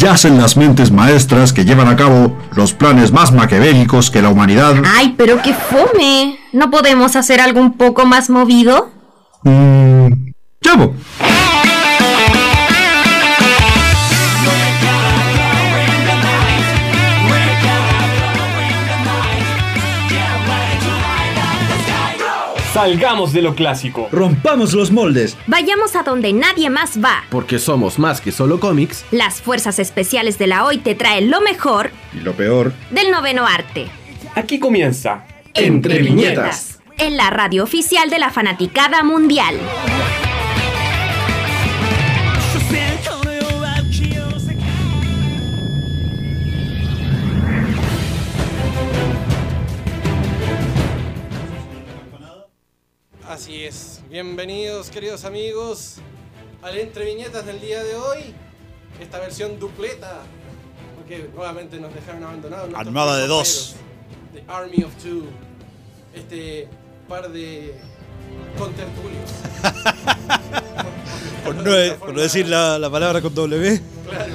[0.00, 4.74] yacen las mentes maestras que llevan a cabo los planes más maquiavélicos que la humanidad...
[4.96, 6.38] Ay, pero qué fome.
[6.52, 8.90] ¿No podemos hacer algo un poco más movido?
[9.44, 10.30] Mmm...
[10.62, 10.94] ¡Llamo!
[22.72, 24.08] Salgamos de lo clásico.
[24.12, 25.36] Rompamos los moldes.
[25.48, 27.24] Vayamos a donde nadie más va.
[27.28, 29.04] Porque somos más que solo cómics.
[29.10, 32.72] Las fuerzas especiales de la hoy te traen lo mejor Y lo peor...
[32.90, 33.88] del noveno arte.
[34.36, 36.80] Aquí comienza Entre Viñetas.
[36.98, 39.56] En la radio oficial de la fanaticada mundial.
[53.30, 54.00] Así es.
[54.10, 55.98] Bienvenidos, queridos amigos,
[56.62, 58.34] al Entre Viñetas del día de hoy.
[59.00, 60.22] Esta versión dupleta.
[60.96, 62.74] Porque nuevamente nos dejaron abandonados.
[62.74, 63.76] Armada de dos.
[64.34, 65.26] The Army of Two.
[66.12, 66.66] Este
[67.08, 67.76] par de
[68.58, 69.30] contertulios.
[71.44, 73.80] Por no, por no decir la, la palabra con W.
[74.08, 74.34] Claro.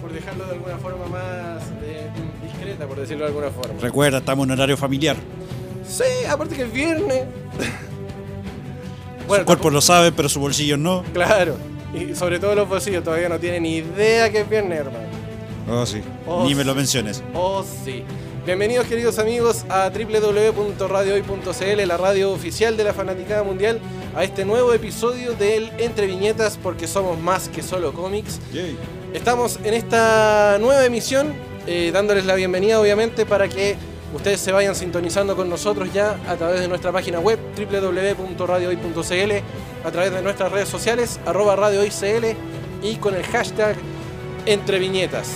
[0.00, 2.08] Por dejarlo de alguna forma más eh,
[2.44, 3.80] discreta, por decirlo de alguna forma.
[3.80, 5.16] Recuerda, estamos en horario familiar.
[5.86, 7.24] Sí, aparte que es viernes.
[9.28, 11.04] su cuerpo lo sabe, pero su bolsillo no.
[11.12, 11.56] Claro.
[11.94, 15.06] Y sobre todo los bolsillos todavía no tienen ni idea que es viernes, hermano.
[15.70, 16.02] Oh, sí.
[16.26, 17.22] Oh, Ni me lo menciones.
[17.34, 18.04] Oh, sí.
[18.46, 23.78] Bienvenidos, queridos amigos, a www.radiohoy.cl, la radio oficial de la Fanaticada Mundial,
[24.16, 28.40] a este nuevo episodio del Entre Viñetas, porque somos más que solo cómics.
[29.12, 31.34] Estamos en esta nueva emisión,
[31.66, 33.76] eh, dándoles la bienvenida, obviamente, para que
[34.14, 39.32] ustedes se vayan sintonizando con nosotros ya a través de nuestra página web, www.radiohoy.cl,
[39.86, 41.56] a través de nuestras redes sociales, arroba
[42.82, 43.76] y con el hashtag
[44.46, 45.28] Entre Viñetas.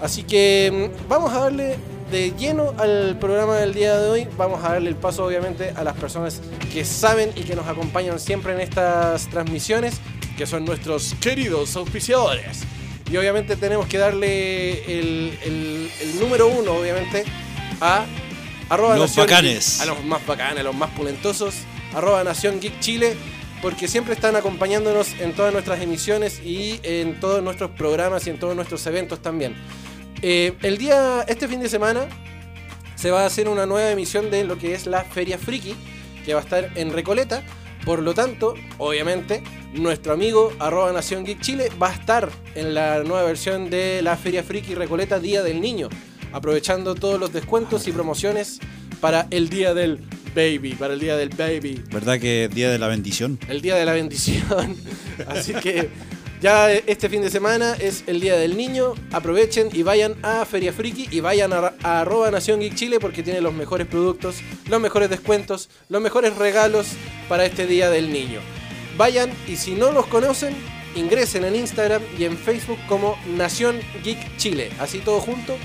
[0.00, 1.76] Así que mm, vamos a darle
[2.10, 4.28] de lleno al programa del día de hoy.
[4.36, 6.40] Vamos a darle el paso, obviamente, a las personas
[6.72, 10.00] que saben y que nos acompañan siempre en estas transmisiones,
[10.36, 12.60] que son nuestros queridos auspiciadores.
[13.10, 17.24] Y obviamente tenemos que darle el- el número uno, obviamente,
[17.80, 18.06] a
[18.68, 19.78] arroba Los Nación bacanes.
[19.78, 21.54] Geek, a los más bacanes, a los más pulentosos,
[21.94, 23.16] arroba Nación Geek Chile,
[23.62, 28.38] porque siempre están acompañándonos en todas nuestras emisiones y en todos nuestros programas y en
[28.38, 29.54] todos nuestros eventos también.
[30.22, 32.06] Eh, el día, este fin de semana,
[32.94, 35.74] se va a hacer una nueva emisión de lo que es la Feria Friki,
[36.24, 37.42] que va a estar en Recoleta.
[37.84, 39.42] Por lo tanto, obviamente,
[39.74, 44.16] nuestro amigo arroba Nación Geek Chile va a estar en la nueva versión de la
[44.16, 45.88] Feria Friki Recoleta Día del Niño,
[46.36, 48.58] aprovechando todos los descuentos y promociones
[49.00, 49.98] para el Día del
[50.34, 53.38] Baby, para el Día del Baby ¿Verdad que día de la bendición?
[53.48, 54.76] el día de la bendición.
[55.26, 55.88] Así que
[56.42, 58.92] ya este fin de semana es el día del niño.
[59.12, 63.22] Aprovechen y vayan a Feria Friki y vayan a, a arroba Nación Geek Chile porque
[63.22, 64.36] tiene los mejores productos,
[64.68, 66.88] los mejores descuentos, los mejores regalos
[67.30, 68.40] para este día del niño.
[68.98, 70.54] Vayan y si no los conocen,
[70.94, 74.70] ingresen en Instagram y en Facebook como Nación Geek Chile.
[74.78, 75.56] Así todo junto,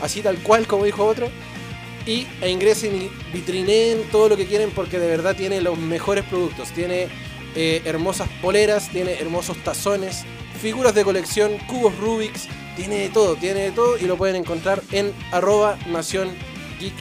[0.00, 1.28] así tal cual como dijo otro
[2.06, 6.24] y, e ingresen y vitrineen todo lo que quieren porque de verdad tiene los mejores
[6.24, 6.70] productos.
[6.70, 7.08] Tiene
[7.54, 10.24] eh, hermosas poleras, tiene hermosos tazones,
[10.60, 14.82] figuras de colección, cubos Rubik's, tiene de todo, tiene de todo y lo pueden encontrar
[14.92, 16.30] en arroba Nación
[16.78, 16.94] Geek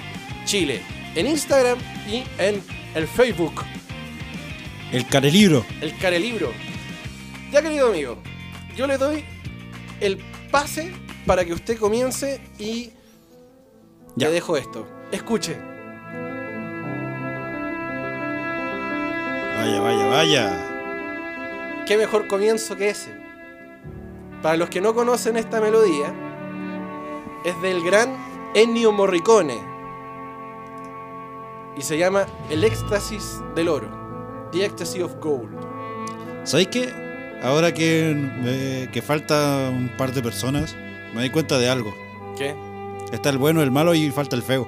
[0.46, 0.82] Chile,
[1.16, 1.78] en Instagram
[2.08, 2.62] y en
[2.96, 3.64] el Facebook,
[4.92, 5.66] El carelibro.
[5.82, 6.52] el Carelibro.
[7.52, 8.18] Ya querido amigo,
[8.76, 9.24] yo le doy
[10.02, 10.18] el
[10.52, 10.92] pase
[11.30, 12.90] para que usted comience y
[14.16, 14.30] Ya.
[14.30, 14.88] le dejo esto.
[15.12, 15.56] Escuche.
[19.60, 21.84] Vaya, vaya, vaya.
[21.86, 23.12] ¿Qué mejor comienzo que ese?
[24.42, 26.12] Para los que no conocen esta melodía,
[27.46, 28.10] es del gran
[28.56, 29.60] Ennio Morricone.
[31.78, 33.88] Y se llama El éxtasis del oro.
[34.52, 35.52] The Ecstasy of Gold.
[36.44, 37.40] ¿Sabéis qué?
[37.44, 40.76] Ahora que, eh, que falta un par de personas,
[41.14, 41.94] me di cuenta de algo.
[42.38, 42.56] ¿Qué?
[43.12, 44.68] Está el bueno, el malo y falta el feo.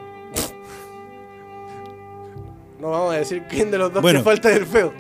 [2.80, 4.20] No vamos a decir quién de los dos Bueno.
[4.20, 4.94] que falta del feo.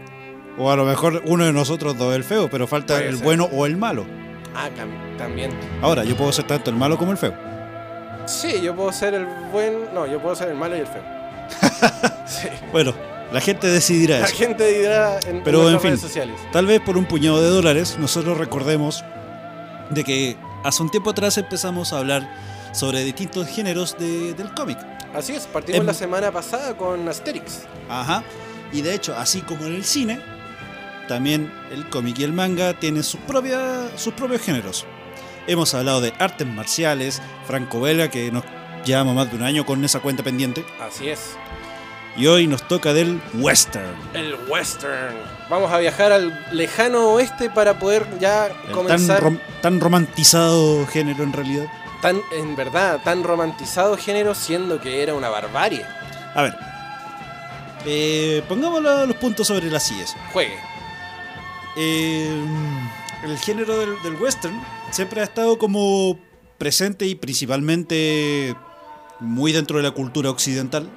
[0.57, 3.15] O a lo mejor uno de nosotros dos es el feo, pero falta Puede el
[3.15, 3.23] ser.
[3.25, 4.05] bueno o el malo.
[4.55, 5.51] Ah, cam- también.
[5.81, 7.33] Ahora, yo puedo ser tanto el malo como el feo.
[8.27, 9.93] Sí, yo puedo ser el buen.
[9.93, 11.01] No, yo puedo ser el malo y el feo.
[12.27, 12.49] sí.
[12.71, 12.93] Bueno,
[13.31, 14.35] la gente decidirá La eso.
[14.35, 15.89] gente dirá en, Pero, en fin.
[15.91, 16.35] redes sociales.
[16.51, 19.03] Tal vez por un puñado de dólares nosotros recordemos
[19.89, 22.29] de que hace un tiempo atrás empezamos a hablar
[22.73, 24.77] sobre distintos géneros de- del cómic.
[25.13, 27.63] Así es, partimos Em- la semana pasada con Asterix.
[27.89, 28.23] Ajá.
[28.71, 30.21] Y de hecho, así como en el cine,
[31.07, 34.85] también el cómic y el manga tienen sus, propias, sus propios géneros.
[35.47, 38.43] Hemos hablado de artes marciales, franco-belga, que nos
[38.85, 40.63] llevamos más de un año con esa cuenta pendiente.
[40.79, 41.35] Así es.
[42.15, 43.93] Y hoy nos toca del western.
[44.13, 45.15] El western.
[45.51, 49.21] Vamos a viajar al lejano oeste para poder ya El tan, comenzar.
[49.21, 51.65] rom- tan romantizado género en realidad.
[52.01, 55.85] tan, en verdad, tan romantizado género, siendo que era una barbarie.
[56.33, 56.55] A ver.
[57.85, 60.15] Eh, pongamos lo- los puntos sobre las sillas.
[60.33, 60.57] Juegue.
[61.77, 62.43] Eh,
[63.23, 64.59] el género del, del western
[64.89, 66.17] siempre ha estado como
[66.57, 68.55] presente y principalmente
[69.19, 70.89] muy dentro de la cultura occidental.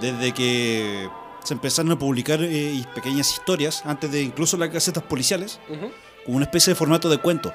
[0.00, 1.08] Desde que
[1.46, 5.90] se empezaron a publicar eh, pequeñas historias, antes de incluso las casetas policiales, Ujú.
[6.24, 7.52] como una especie de formato de cuento.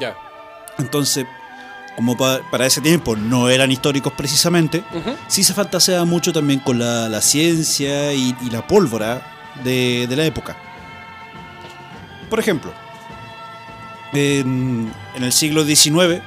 [0.00, 0.16] Ya.
[0.78, 1.26] Entonces,
[1.96, 5.14] como pa- para ese tiempo no eran históricos precisamente, Ujú.
[5.28, 9.22] sí se fantaseaba mucho también con la, la ciencia y, y la pólvora
[9.62, 10.56] de, de la época.
[12.30, 12.72] Por ejemplo,
[14.12, 16.20] en, en el siglo XIX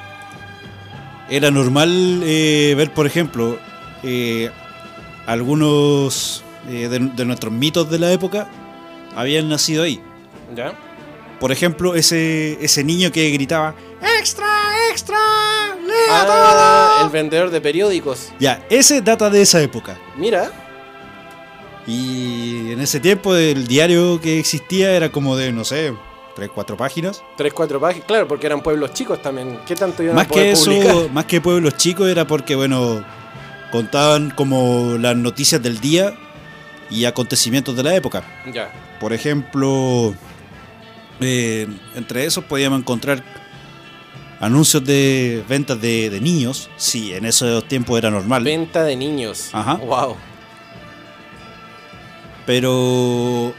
[1.30, 3.60] era normal eh, ver, por ejemplo,
[4.04, 4.50] eh,
[5.26, 8.50] algunos eh, de, de nuestros mitos de la época
[9.16, 10.02] habían nacido ahí.
[10.56, 10.74] Ya.
[11.40, 13.76] Por ejemplo, ese, ese niño que gritaba
[14.20, 14.48] ¡Extra,
[14.92, 15.18] extra!
[15.86, 17.06] ¡Lea Ah, todo!".
[17.08, 18.30] el vendedor de periódicos.
[18.40, 19.98] Ya, ese data de esa época.
[20.18, 20.52] Mira.
[21.86, 25.94] Y en ese tiempo el diario que existía era como de, no sé,
[26.36, 27.24] 3, 4 páginas.
[27.38, 28.06] Tres, cuatro páginas.
[28.08, 29.60] Claro, porque eran pueblos chicos también.
[29.66, 31.12] ¿Qué tanto iban Más a poder que eso, publicar?
[31.12, 33.04] más que pueblos chicos era porque, bueno,
[33.72, 36.14] contaban como las noticias del día
[36.90, 38.24] y acontecimientos de la época.
[38.52, 38.72] Ya.
[39.00, 40.14] Por ejemplo,
[41.20, 43.24] eh, entre esos podíamos encontrar
[44.40, 46.70] anuncios de ventas de, de niños.
[46.78, 48.44] Sí, en esos tiempos era normal.
[48.44, 49.50] Venta de niños.
[49.54, 49.76] Ajá.
[49.76, 50.16] Wow.
[52.46, 53.54] Pero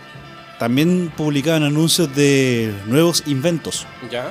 [0.58, 3.86] también publicaban anuncios de nuevos inventos.
[4.10, 4.30] Ya.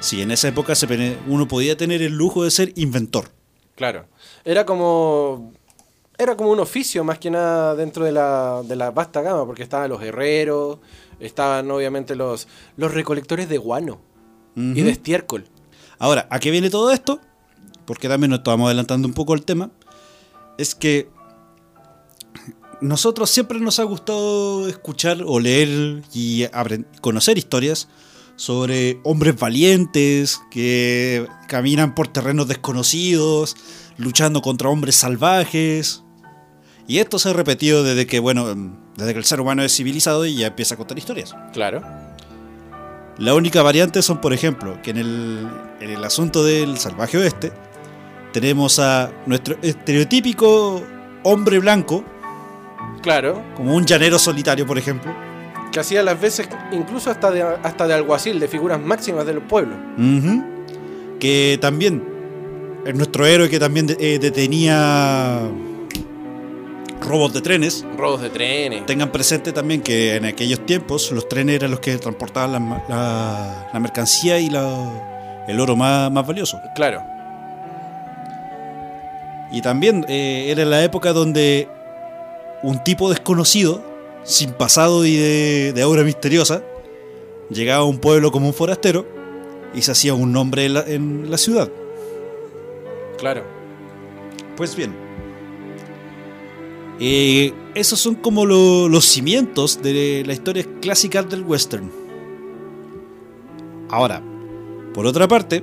[0.00, 3.30] Sí, en esa época se uno podía tener el lujo de ser inventor.
[3.74, 4.06] Claro.
[4.44, 5.52] Era como.
[6.20, 9.62] Era como un oficio más que nada dentro de la, de la vasta gama, porque
[9.62, 10.78] estaban los herreros,
[11.18, 12.46] estaban obviamente los,
[12.76, 13.98] los recolectores de guano
[14.54, 15.46] y de estiércol.
[15.98, 17.20] Ahora, ¿a qué viene todo esto?
[17.86, 19.70] Porque también nos estamos adelantando un poco al tema.
[20.58, 21.08] Es que
[22.82, 26.44] nosotros siempre nos ha gustado escuchar o leer y
[27.00, 27.88] conocer historias
[28.36, 33.56] sobre hombres valientes que caminan por terrenos desconocidos,
[33.96, 36.02] luchando contra hombres salvajes.
[36.90, 38.52] Y esto se ha repetido desde que, bueno,
[38.96, 41.36] desde que el ser humano es civilizado y ya empieza a contar historias.
[41.52, 41.82] Claro.
[43.16, 45.48] La única variante son, por ejemplo, que en el,
[45.80, 47.52] en el asunto del salvaje oeste
[48.32, 50.82] tenemos a nuestro estereotípico
[51.22, 52.02] hombre blanco,
[53.02, 53.40] Claro.
[53.56, 55.12] como un llanero solitario, por ejemplo.
[55.70, 59.76] Que hacía las veces incluso hasta de, hasta de alguacil, de figuras máximas del pueblo.
[61.20, 62.02] Que también
[62.84, 65.40] es nuestro héroe que también de- eh, detenía
[67.00, 67.84] robos de trenes.
[67.96, 68.86] Robos de trenes.
[68.86, 72.84] Tengan presente también que en aquellos tiempos los trenes eran los que transportaban la, ma-
[72.88, 76.60] la- la mercancía y la- el oro más, más valioso.
[76.74, 77.02] Claro.
[79.52, 81.68] Y también eh, era la época donde
[82.62, 83.82] un tipo desconocido,
[84.22, 86.62] sin pasado y de, de aura misteriosa,
[87.48, 89.06] llegaba a un pueblo como un forastero
[89.74, 91.68] y se hacía un nombre en la, en la ciudad.
[93.18, 93.42] Claro.
[94.56, 94.94] Pues bien,
[97.00, 101.90] eh, esos son como lo- los cimientos de la historia clásica del western.
[103.88, 104.22] Ahora,
[104.94, 105.62] por otra parte,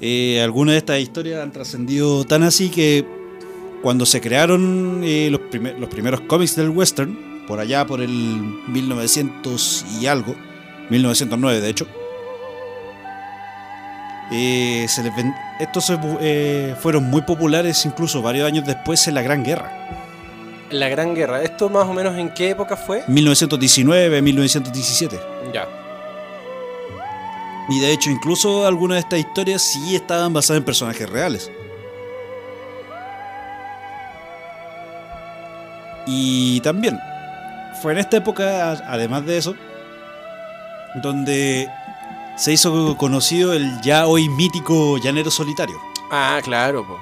[0.00, 3.04] eh, algunas de estas historias han trascendido tan así que
[3.82, 8.10] cuando se crearon eh, los, primer- los primeros cómics del western, por allá por el
[8.68, 10.34] 1900 y algo,
[10.90, 11.86] 1909 de hecho,
[14.30, 15.12] se les
[15.60, 20.01] estos eh, fueron muy populares incluso varios años después en la Gran Guerra,
[20.72, 21.42] La Gran Guerra.
[21.42, 23.04] ¿Esto más o menos en qué época fue?
[23.06, 25.20] 1919, 1917.
[25.52, 25.68] Ya.
[27.68, 31.50] Y de hecho incluso algunas de estas historias sí estaban basadas en personajes reales.
[36.06, 36.98] Y también
[37.80, 39.54] fue en esta época, además de eso,
[40.96, 41.68] donde
[42.36, 45.76] se hizo conocido el ya hoy mítico llanero solitario.
[46.10, 46.98] Ah, claro, po.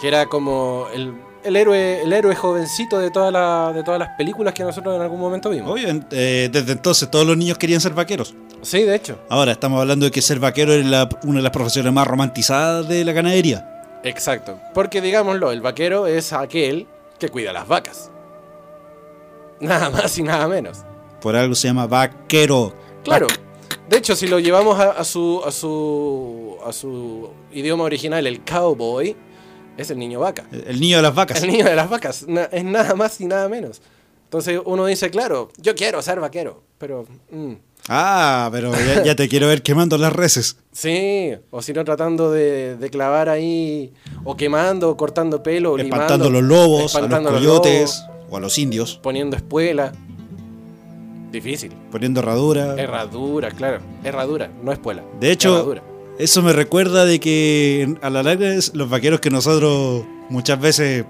[0.00, 1.14] Que era como el,
[1.48, 5.02] el héroe, el héroe jovencito de, toda la, de todas las películas que nosotros en
[5.02, 5.70] algún momento vimos.
[5.72, 8.34] Obvio, eh, desde entonces todos los niños querían ser vaqueros.
[8.62, 9.18] Sí, de hecho.
[9.28, 12.88] Ahora estamos hablando de que ser vaquero es la- una de las profesiones más romantizadas
[12.88, 14.00] de la ganadería.
[14.04, 14.58] Exacto.
[14.74, 16.86] Porque digámoslo, el vaquero es aquel
[17.18, 18.10] que cuida las vacas.
[19.60, 20.78] Nada más y nada menos.
[21.20, 22.72] Por algo se llama vaquero.
[23.02, 23.26] Claro.
[23.88, 28.44] De hecho, si lo llevamos a, a su, a, su, a su idioma original, el
[28.44, 29.16] cowboy,
[29.78, 30.44] es el niño vaca.
[30.52, 31.42] El niño de las vacas.
[31.42, 32.26] El niño de las vacas.
[32.52, 33.80] es nada más y nada menos.
[34.24, 37.06] Entonces uno dice, claro, yo quiero ser vaquero, pero...
[37.30, 37.52] mm,
[37.90, 40.58] Ah, pero ya, ya te quiero ver quemando las reses.
[40.72, 43.94] sí, o si no tratando de, de clavar ahí,
[44.24, 48.26] o quemando, o cortando pelo, Espantando a limando, los lobos, a los espantando coyotes lobos,
[48.28, 49.00] o a los indios.
[49.02, 49.92] poniendo espuela.
[51.32, 51.72] Difícil.
[51.90, 52.74] Poniendo herradura.
[52.78, 53.80] Herradura, claro.
[54.04, 55.02] Herradura, no espuela.
[55.20, 55.82] De hecho, Herradura.
[56.18, 61.04] Eso me recuerda de que a la larga los vaqueros que nosotros muchas veces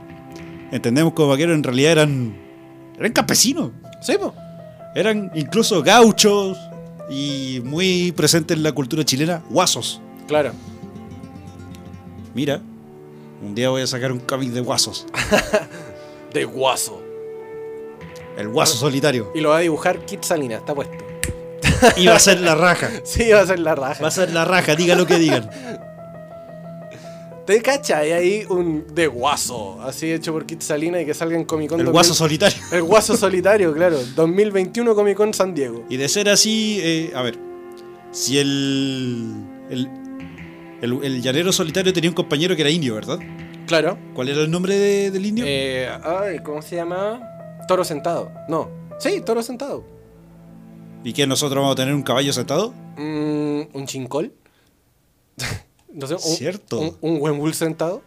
[0.71, 2.37] entendemos como vaqueros en realidad eran,
[2.99, 3.71] eran campesinos.
[4.03, 4.35] Sí, po.
[4.95, 6.59] Eran incluso gauchos
[7.09, 10.01] y muy presentes en la cultura chilena, guasos.
[10.27, 10.53] Claro.
[12.35, 12.61] Mira,
[13.43, 15.07] un día voy a sacar un cómic de guasos.
[16.33, 17.03] De guaso.
[18.37, 19.33] El guaso solitario.
[19.35, 21.08] Y lo va a dibujar Kit Salinas, está puesto.
[21.97, 22.91] Y va a ser la raja.
[23.05, 24.03] Sí, va a ser la raja.
[24.03, 25.49] Va a ser la raja, diga lo que digan.
[27.47, 29.81] ¿Te cachai ahí un de guaso?
[29.81, 31.93] Así hecho por Kit Salinas y que salga en Comic Con El 2000.
[31.93, 32.59] guaso solitario.
[32.73, 33.99] El guaso solitario, claro.
[34.15, 35.83] 2021 Comic Con San Diego.
[35.89, 37.39] Y de ser así, eh, a ver,
[38.13, 39.33] si el,
[39.71, 39.89] el,
[40.83, 43.19] el, el llanero solitario tenía un compañero que era indio, ¿verdad?
[43.67, 43.97] Claro.
[44.15, 45.45] ¿Cuál era el nombre de- del indio?
[45.49, 47.19] Eh, ay, ¿cómo se llama?
[47.67, 48.31] Toro sentado.
[48.49, 48.69] No.
[48.99, 49.85] Sí, toro sentado.
[51.05, 52.73] ¿Y que nosotros vamos a tener un caballo sentado?
[52.97, 54.33] Mm, ¿Un chincol?
[55.93, 56.81] no sé, un, Cierto.
[56.81, 58.03] Un, un buen bull sentado.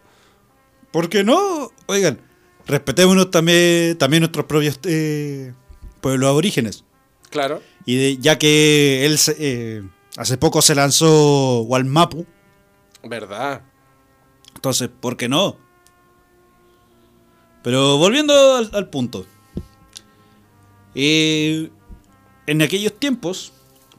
[0.92, 1.70] ¿Por qué no?
[1.86, 2.20] Oigan,
[2.66, 5.54] respetémonos también, también nuestros propios eh,
[6.00, 6.84] pueblos aborígenes.
[7.30, 7.62] Claro.
[7.86, 9.82] Y de- ya que él se- eh,
[10.18, 12.26] hace poco se lanzó Walmapu,
[13.04, 13.62] ¿Verdad?
[14.54, 15.56] entonces, ¿por qué no?
[17.64, 19.24] Pero volviendo al, al punto.
[20.94, 21.70] Eh,
[22.46, 23.52] en aquellos tiempos,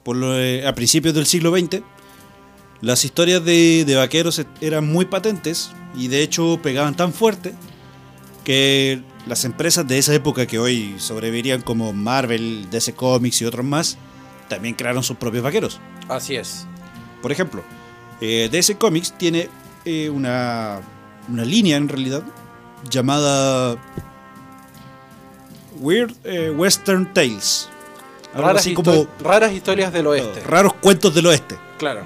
[0.03, 1.81] por lo- eh, a principios del siglo XX,
[2.81, 7.53] las historias de, de vaqueros e- eran muy patentes y de hecho pegaban tan fuerte
[8.43, 13.65] que las empresas de esa época que hoy sobrevivirían como Marvel, DC Comics y otros
[13.65, 13.97] más,
[14.49, 15.79] también crearon sus propios vaqueros.
[16.09, 16.67] Así es.
[17.21, 17.63] Por ejemplo,
[18.19, 19.47] eh, DC Comics tiene
[19.85, 20.81] eh, una,
[21.29, 22.23] una línea en realidad
[22.89, 23.77] llamada
[25.79, 27.69] Weird eh, Western Tales.
[28.41, 30.41] Raras, así histo- como raras historias del oeste.
[30.41, 31.57] raros cuentos del oeste.
[31.77, 32.01] Claro.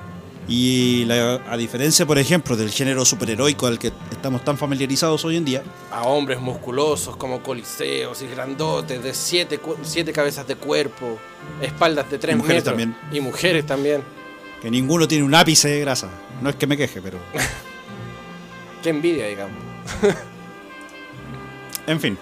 [0.49, 5.35] Y la- a diferencia, por ejemplo, del género superheroico al que estamos tan familiarizados hoy
[5.35, 11.17] en día, A hombres musculosos como coliseos y grandotes de siete, siete cabezas de cuerpo,
[11.61, 12.71] espaldas de tres Y mujeres metros.
[12.77, 12.95] también.
[13.11, 14.01] Y mujeres también.
[14.61, 16.09] que ninguno tiene un ápice de grasa.
[16.41, 17.19] No es que me queje, pero...
[18.83, 19.55] Qué envidia, digamos.
[21.87, 22.17] En fin,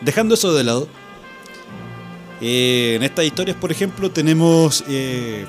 [0.00, 0.88] dejando eso de lado,
[2.40, 5.44] eh, en estas historias, por ejemplo, tenemos, eh,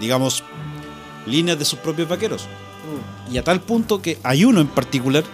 [0.00, 0.42] digamos,
[1.26, 2.44] líneas de sus propios vaqueros.
[3.28, 3.34] Mm.
[3.34, 5.24] Y a tal punto que hay uno en particular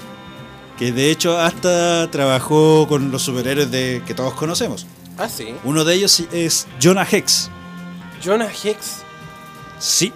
[0.79, 4.87] que de hecho hasta trabajó con los superhéroes de, que todos conocemos.
[5.17, 5.55] Ah, sí.
[5.63, 7.49] Uno de ellos es Jonah Hex.
[8.25, 9.03] Jonah Hex.
[9.79, 10.13] Sí.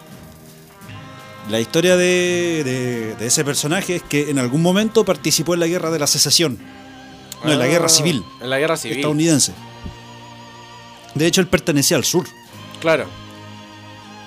[1.49, 5.67] La historia de, de- de ese personaje es que en algún momento participó en la
[5.69, 6.59] guerra de la secesión.
[7.45, 8.97] No, en la Ah, guerra civil En la guerra civil.
[8.99, 9.53] estadounidense.
[11.19, 12.27] De hecho, él pertenecía al sur.
[12.81, 13.07] Claro.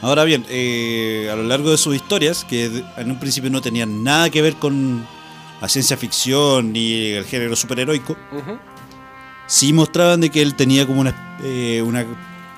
[0.01, 4.03] Ahora bien, eh, a lo largo de sus historias, que en un principio no tenían
[4.03, 5.05] nada que ver con
[5.61, 8.17] la ciencia ficción ni el género superheroico,
[9.47, 12.05] sí mostraban de que él tenía como una, eh, una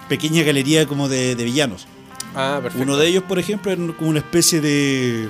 [0.08, 1.86] pequeña galería como de, de villanos.
[2.36, 2.84] Ah, perfecto.
[2.84, 5.28] Uno de ellos, por ejemplo, era como una especie de,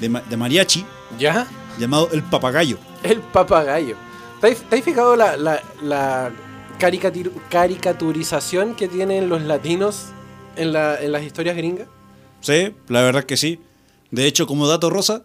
[0.00, 0.84] de, ma- de mariachi
[1.18, 1.46] ¿Ya?
[1.78, 2.76] llamado el papagayo.
[3.04, 3.96] El papagayo.
[4.40, 6.30] ¿Te has, te has fijado la, la, la
[6.78, 10.06] caricatur- caricaturización que tienen los latinos
[10.56, 11.88] en, la, en las historias gringas?
[12.40, 13.60] Sí, la verdad que sí.
[14.10, 15.24] De hecho, como dato rosa,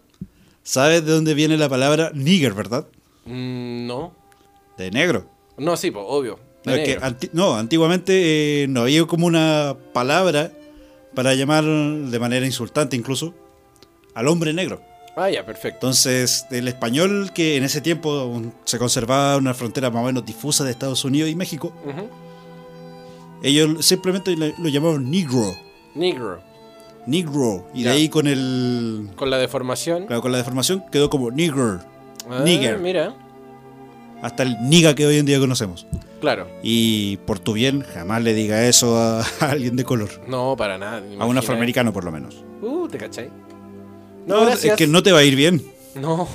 [0.62, 2.86] ¿sabes de dónde viene la palabra nigger, verdad?
[3.24, 4.12] Mm, no.
[4.78, 5.26] De negro.
[5.58, 6.38] No, sí, pues, obvio.
[6.64, 7.06] de No, es que negro.
[7.06, 10.52] anti- no, antiguamente eh, no había como una palabra
[11.14, 13.34] para llamar de manera insultante incluso
[14.14, 14.80] al hombre negro.
[15.16, 15.86] Ah, ya, perfecto.
[15.86, 20.64] Entonces, el español que en ese tiempo se conservaba una frontera más o menos difusa
[20.64, 21.72] de Estados Unidos y México,
[23.42, 25.42] ellos simplemente le- lo llamaban negro.
[25.94, 26.40] Negro.
[27.06, 27.66] Negro.
[27.74, 30.06] Y de ahí con el Con la deformación.
[30.06, 31.80] claro, con la deformación quedó como nigger.
[32.30, 32.78] Ah, nigger.
[32.78, 33.14] Mira,
[34.22, 35.84] Hasta el niga que hoy en día conocemos.
[36.20, 36.46] claro.
[36.62, 40.08] Y por tu bien, jamás le diga eso a, a alguien de color.
[40.28, 40.98] No, para nada.
[40.98, 41.40] A un imagina.
[41.40, 42.44] afroamericano por lo menos.
[42.62, 43.28] Uh, ¿te cachai?
[44.26, 45.62] No, es que no te va a ir bien.
[45.94, 46.28] No.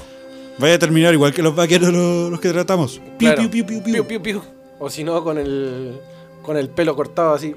[0.59, 2.99] Vaya a terminar igual que los vaqueros los, los que tratamos.
[3.17, 3.41] Piu, Claro.
[3.43, 3.93] piu, piu, piu, piu.
[3.93, 4.41] Piu, piu, piu.
[4.79, 5.99] O si no, con el,
[6.41, 7.53] con el pelo cortado así.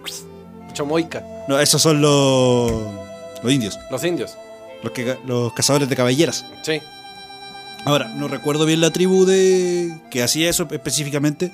[0.73, 2.71] Chomoica, No, esos son los,
[3.43, 4.37] los indios, los indios.
[4.83, 6.45] los, que, los cazadores de caballeras.
[6.63, 6.81] Sí.
[7.85, 11.51] Ahora, no recuerdo bien la tribu de que hacía eso específicamente,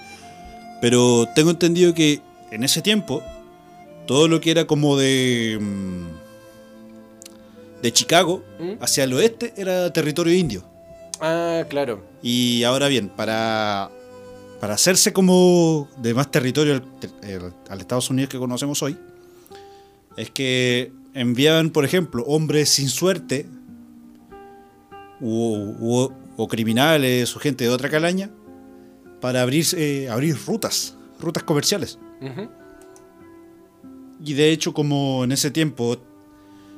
[0.80, 3.22] pero tengo entendido que en ese tiempo
[4.06, 6.06] todo lo que era como de mm,
[7.86, 8.82] de Chicago ¿Mm?
[8.82, 10.64] hacia el oeste era territorio indio.
[11.20, 12.02] Ah, claro.
[12.22, 13.90] Y ahora bien, para
[14.60, 16.82] para hacerse como de más territorio al,
[17.28, 18.96] el- al Estados Unidos que conocemos hoy,
[20.16, 23.46] es que enviaban, por ejemplo, hombres sin suerte
[25.22, 28.30] o criminales o gente de otra calaña
[29.20, 31.98] para abrir, eh, abrir rutas, rutas comerciales.
[34.24, 35.98] Y de hecho, como en ese tiempo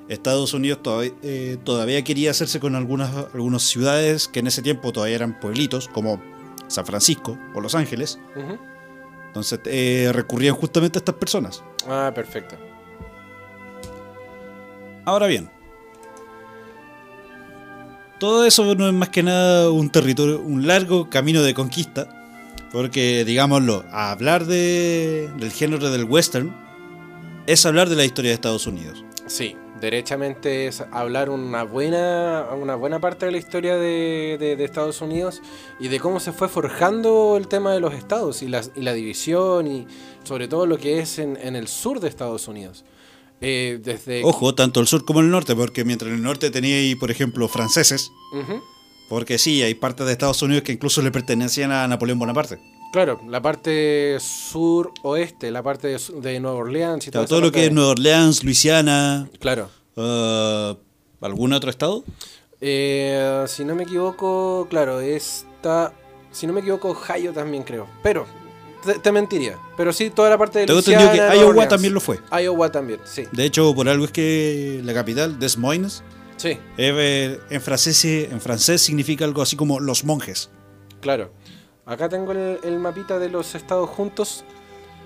[0.08, 4.92] Estados Unidos todavía, eh, todavía quería hacerse con algunas, algunas ciudades que en ese tiempo
[4.92, 6.22] todavía eran pueblitos, como
[6.66, 8.18] San Francisco o Los Ángeles,
[9.26, 11.62] entonces eh, recurrían justamente a estas personas.
[11.86, 12.56] Ah, perfecto.
[15.04, 15.50] Ahora bien,
[18.18, 22.08] todo eso no es más que nada un territorio, un largo camino de conquista,
[22.72, 26.54] porque digámoslo, hablar de, del género del western
[27.46, 29.04] es hablar de la historia de Estados Unidos.
[29.26, 34.64] Sí, derechamente es hablar una buena, una buena parte de la historia de, de- de
[34.64, 35.40] Estados Unidos
[35.80, 38.92] y de cómo se fue forjando el tema de los estados y la, y la
[38.92, 39.86] división y
[40.24, 42.84] sobre todo lo que es en, en el sur de Estados Unidos.
[43.40, 44.22] Eh, desde...
[44.24, 47.10] Ojo, tanto el sur como el norte, porque mientras en el norte tenía ahí, por
[47.10, 48.10] ejemplo, franceses,
[49.08, 52.58] porque sí, hay partes de Estados Unidos que incluso le pertenecían a Napoleón Bonaparte.
[52.92, 57.66] Claro, la parte sur-oeste, la parte de, de Nueva Orleans y Claro, todo lo que
[57.66, 59.68] es Nueva Orleans, Luisiana, Claro.
[59.96, 60.74] ah,
[61.20, 62.02] ¿algún otro estado?
[62.60, 65.92] Eh, si no me equivoco, claro, está.
[66.32, 67.86] Si no me equivoco, Ohio también creo.
[68.02, 68.26] Pero,
[68.84, 69.56] te, te mentiría.
[69.76, 71.68] Pero sí, toda la parte de Tengo Luisiana, entendido que Iowa Orleans.
[71.68, 72.18] también lo fue.
[72.42, 73.24] Iowa también, sí.
[73.32, 76.02] De hecho, por algo es que la capital, Des Moines,
[76.36, 80.50] Sí, eh, en, francés, en francés significa algo así como los monjes.
[81.00, 81.30] claro.
[81.88, 84.44] Acá tengo el, el mapita de los estados juntos.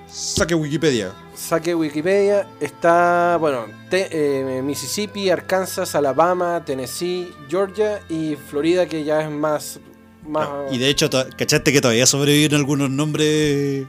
[0.08, 1.12] Saque Wikipedia.
[1.34, 2.46] Saque Wikipedia.
[2.60, 9.80] Está, bueno, te- eh, Mississippi, Arkansas, Alabama, Tennessee, Georgia y Florida, que ya es más.
[10.26, 13.86] más Y de hecho, ¿cachaste que todavía sobreviven algunos nombres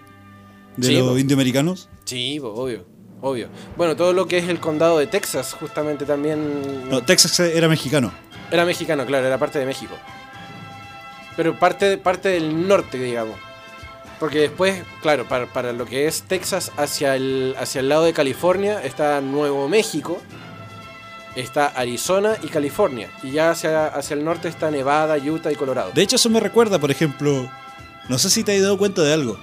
[0.78, 1.90] de Sí, los indioamericanos?
[2.06, 2.86] Sí, po, obvio.
[3.22, 3.48] Obvio.
[3.76, 6.90] Bueno, todo lo que es el condado de Texas, justamente también.
[6.90, 8.14] No, Texas era mexicano.
[8.52, 9.96] Era mexicano, claro, era parte de México.
[11.36, 13.36] Pero parte, parte del norte, digamos.
[14.20, 18.14] Porque después, claro, para, para lo que es Texas hacia el, hacia el lado de
[18.14, 20.22] California está Nuevo México,
[21.36, 23.10] está Arizona y California.
[23.24, 25.92] Y ya hacia, hacia el norte está Nevada, Utah y Colorado.
[25.94, 27.50] De hecho, eso me recuerda, por ejemplo,
[28.08, 29.38] no sé si te has dado cuenta de algo.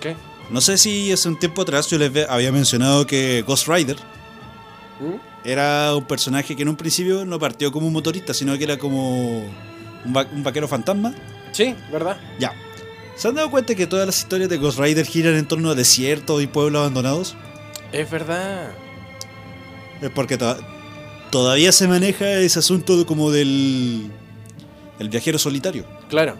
[0.00, 0.16] ¿Qué?
[0.50, 3.96] No sé si hace un tiempo atrás yo les había mencionado que Ghost Rider
[5.00, 5.14] ¿Mm?
[5.48, 8.78] era un personaje que en un principio no partió como un motorista, sino que era
[8.78, 11.14] como un, va- un vaquero fantasma.
[11.54, 12.18] Sí, ¿verdad?
[12.38, 12.52] Ya.
[13.16, 15.74] ¿Se han dado cuenta que todas las historias de Ghost Rider giran en torno a
[15.74, 17.36] desiertos y pueblos abandonados?
[17.92, 18.70] Es verdad.
[20.02, 20.56] Es porque to-
[21.30, 24.10] todavía se maneja ese asunto como del
[24.98, 25.84] el viajero solitario.
[26.08, 26.34] Claro.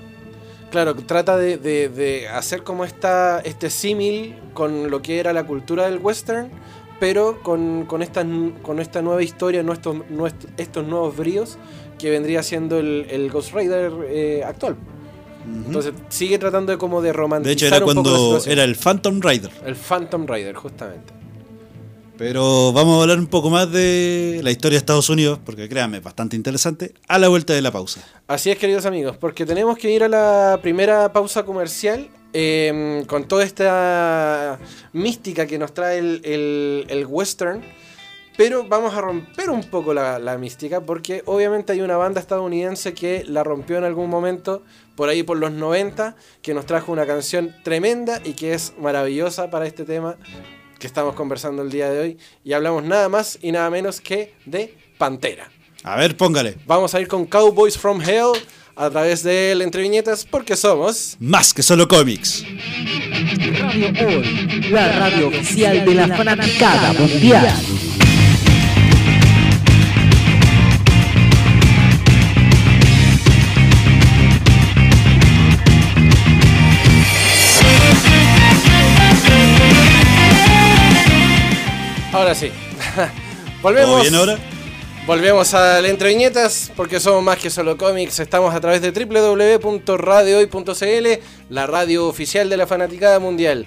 [0.72, 5.44] Claro, trata de, de- de hacer como esta, este símil con lo que era la
[5.46, 6.50] cultura del western,
[6.98, 8.26] pero con, con, esta,
[8.62, 11.56] con esta nueva historia, nuestros, nuestros- estos nuevos bríos
[11.98, 14.76] que vendría siendo el, el Ghost Rider eh, actual.
[15.66, 19.20] Entonces sigue tratando de como de romantizar De hecho, era un cuando era el Phantom
[19.20, 19.50] Rider.
[19.66, 21.12] el Phantom Rider, justamente.
[22.16, 25.96] Pero vamos a hablar un poco más de la historia de Estados Unidos, porque créanme,
[25.98, 28.04] es bastante interesante, a la vuelta de la pausa.
[28.28, 33.24] Así es, queridos amigos, porque tenemos que ir a la primera pausa comercial eh, con
[33.26, 34.60] toda esta
[34.92, 37.62] mística que nos trae el, el- el western.
[38.36, 42.92] Pero vamos a romper un poco la, la mística porque obviamente hay una banda estadounidense
[42.92, 44.62] que la rompió en algún momento,
[44.96, 49.50] por ahí por los 90, que nos trajo una canción tremenda y que es maravillosa
[49.50, 50.16] para este tema
[50.78, 52.18] que estamos conversando el día de hoy.
[52.44, 55.50] Y hablamos nada más y nada menos que de Pantera.
[55.82, 56.56] A ver, póngale.
[56.66, 58.32] Vamos a ir con Cowboys from Hell
[58.76, 61.16] a través del Entre Viñetas porque somos.
[61.20, 62.44] Más que solo cómics.
[63.58, 67.54] Radio Hoy, la radio oficial de la fanaticada mundial.
[82.24, 82.50] Ahora sí.
[83.62, 83.90] Volvemos.
[83.92, 84.38] ¿Todo bien ahora?
[85.06, 88.18] Volvemos al Entre Viñetas porque somos más que solo cómics.
[88.18, 91.06] Estamos a través de www.radiohoy.cl,
[91.50, 93.66] la radio oficial de la fanaticada mundial.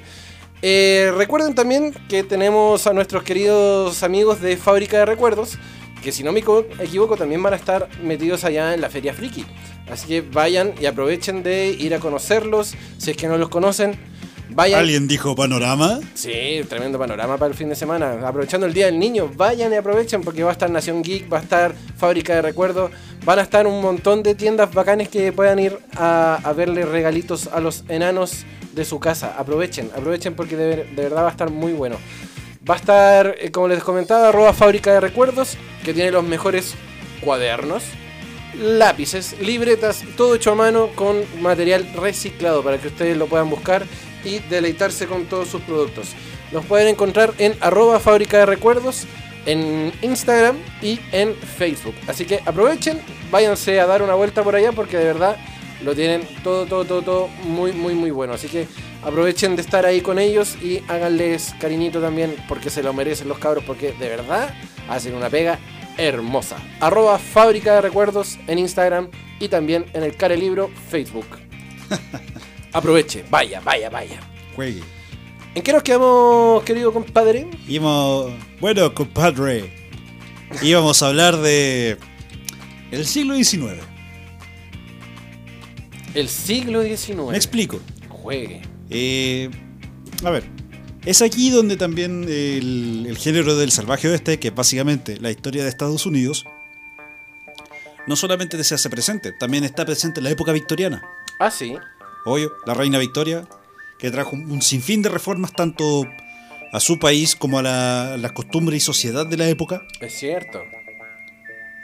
[0.63, 5.59] Eh, recuerden también que tenemos a nuestros queridos amigos de Fábrica de Recuerdos,
[6.03, 9.13] que si no me equivo- equivoco también van a estar metidos allá en la Feria
[9.13, 9.45] Friki.
[9.91, 14.16] Así que vayan y aprovechen de ir a conocerlos, si es que no los conocen.
[14.49, 14.79] Vayan.
[14.79, 15.99] ¿Alguien dijo panorama?
[16.13, 18.27] Sí, tremendo panorama para el fin de semana.
[18.27, 21.39] Aprovechando el Día del Niño, vayan y aprovechen porque va a estar Nación Geek, va
[21.39, 22.91] a estar Fábrica de Recuerdos,
[23.25, 27.47] van a estar un montón de tiendas bacanes que puedan ir a, a verle regalitos
[27.47, 29.35] a los enanos de su casa.
[29.37, 31.97] Aprovechen, aprovechen porque de, de verdad va a estar muy bueno.
[32.69, 36.75] Va a estar, eh, como les comentaba, arroba Fábrica de Recuerdos, que tiene los mejores
[37.21, 37.83] cuadernos,
[38.61, 43.85] lápices, libretas, todo hecho a mano con material reciclado para que ustedes lo puedan buscar
[44.23, 46.09] y deleitarse con todos sus productos.
[46.51, 49.05] Los pueden encontrar en arroba fábrica de recuerdos,
[49.45, 51.95] en Instagram y en Facebook.
[52.07, 52.99] Así que aprovechen,
[53.31, 55.37] váyanse a dar una vuelta por allá porque de verdad
[55.83, 58.33] lo tienen todo, todo, todo, todo muy, muy, muy bueno.
[58.33, 58.67] Así que
[59.03, 63.37] aprovechen de estar ahí con ellos y háganles cariñito también porque se lo merecen los
[63.37, 64.53] cabros porque de verdad
[64.89, 65.59] hacen una pega
[65.97, 66.57] hermosa.
[66.79, 71.27] Arroba fábrica de recuerdos en Instagram y también en el Care Libro Facebook.
[72.73, 74.19] Aproveche, vaya, vaya, vaya.
[74.55, 74.81] Juegue.
[75.55, 77.47] ¿En qué nos quedamos, querido compadre?
[77.67, 78.31] Íbamos.
[78.59, 79.73] Bueno, compadre.
[80.61, 81.97] Íbamos a hablar de.
[82.91, 83.81] El siglo XIX.
[86.13, 87.17] El siglo XIX.
[87.31, 87.79] Me explico.
[88.09, 88.61] Juegue.
[88.89, 89.49] Eh,
[90.23, 90.43] a ver.
[91.05, 95.63] Es aquí donde también el, el género del salvaje oeste, que es básicamente la historia
[95.63, 96.45] de Estados Unidos,
[98.07, 101.03] no solamente se hace presente, también está presente en la época victoriana.
[101.39, 101.75] Ah, sí.
[102.27, 103.47] Obvio, la reina Victoria,
[103.97, 106.05] que trajo un sinfín de reformas tanto
[106.73, 109.81] a su país como a la, las costumbres y sociedad de la época.
[110.01, 110.61] Es cierto.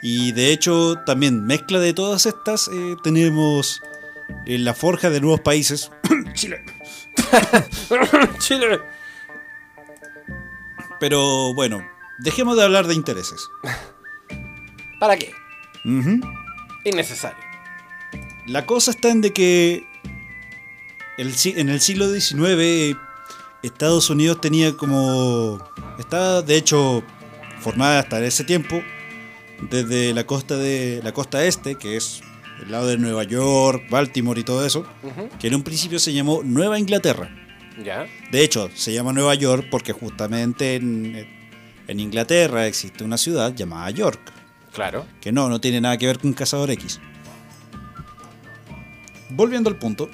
[0.02, 3.80] Y de hecho, también mezcla de todas estas, eh, tenemos
[4.44, 5.90] en la forja de nuevos países.
[6.34, 6.62] Chile.
[8.38, 8.80] Chile.
[11.00, 11.82] Pero bueno,
[12.18, 13.48] dejemos de hablar de intereses.
[15.00, 15.32] ¿Para qué?
[15.86, 16.20] Ujú.
[16.84, 17.42] Innecesario.
[18.46, 19.93] La cosa está en de que
[21.18, 22.96] el en el siglo XIX
[23.62, 25.58] Estados Unidos tenía como...
[25.98, 27.02] Estaba de hecho
[27.60, 28.82] formada hasta ese tiempo
[29.70, 32.20] desde la costa de la costa este, que es
[32.62, 34.86] el lado de Nueva York, Baltimore y todo eso,
[35.40, 37.30] que en un principio se llamó Nueva Inglaterra.
[37.82, 38.06] Ya.
[38.30, 41.26] De hecho, se llama Nueva York porque justamente en,
[41.88, 44.20] en Inglaterra existe una ciudad llamada York,
[44.74, 45.06] Claro.
[45.20, 47.00] que no, no tiene nada que ver con Cazador X.
[49.30, 50.10] Volviendo al punto,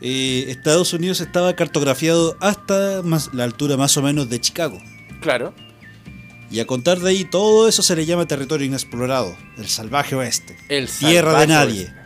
[0.00, 4.80] eh, Estados Unidos estaba cartografiado hasta más, la altura más o menos de Chicago.
[5.20, 5.54] Claro.
[6.50, 10.56] Y a contar de ahí, todo eso se le llama territorio inexplorado, el salvaje oeste,
[10.68, 11.80] El tierra de nadie.
[11.82, 12.00] oeste.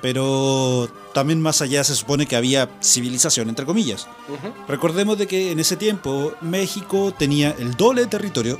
[0.00, 4.06] Pero también más allá se supone que había civilización, entre comillas.
[4.68, 8.58] Recordemos de que en ese tiempo México tenía el doble de territorio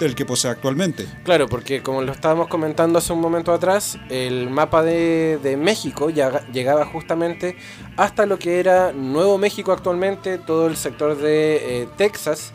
[0.00, 1.06] del que posee actualmente.
[1.22, 6.10] Claro, porque como lo estábamos comentando hace un momento atrás, el mapa de, de México
[6.10, 7.56] ya llegaba justamente
[7.96, 12.52] hasta lo que era Nuevo México actualmente, todo el sector de eh, Texas,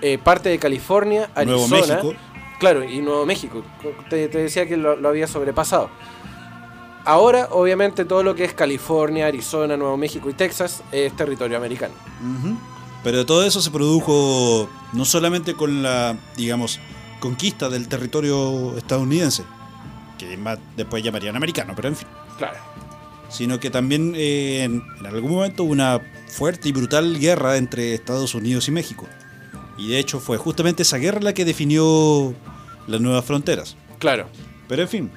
[0.00, 1.96] eh, parte de California, Nuevo Arizona.
[2.02, 2.14] México.
[2.58, 3.62] Claro, y Nuevo México.
[4.08, 5.90] Te, te decía que lo, lo había sobrepasado.
[7.04, 11.94] Ahora, obviamente, todo lo que es California, Arizona, Nuevo México y Texas es territorio americano.
[12.20, 12.56] Ujú.
[13.02, 16.78] Pero todo eso se produjo no solamente con la, digamos,
[17.18, 19.44] conquista del territorio estadounidense,
[20.18, 22.58] que más después llamarían americano, pero en fin, Claro.
[23.30, 27.94] sino que también eh, en, en algún momento hubo una fuerte y brutal guerra entre
[27.94, 29.06] Estados Unidos y México.
[29.78, 32.34] Y de hecho fue justamente esa guerra la que definió
[32.86, 33.76] las nuevas fronteras.
[33.98, 34.28] Claro.
[34.68, 35.10] Pero en fin,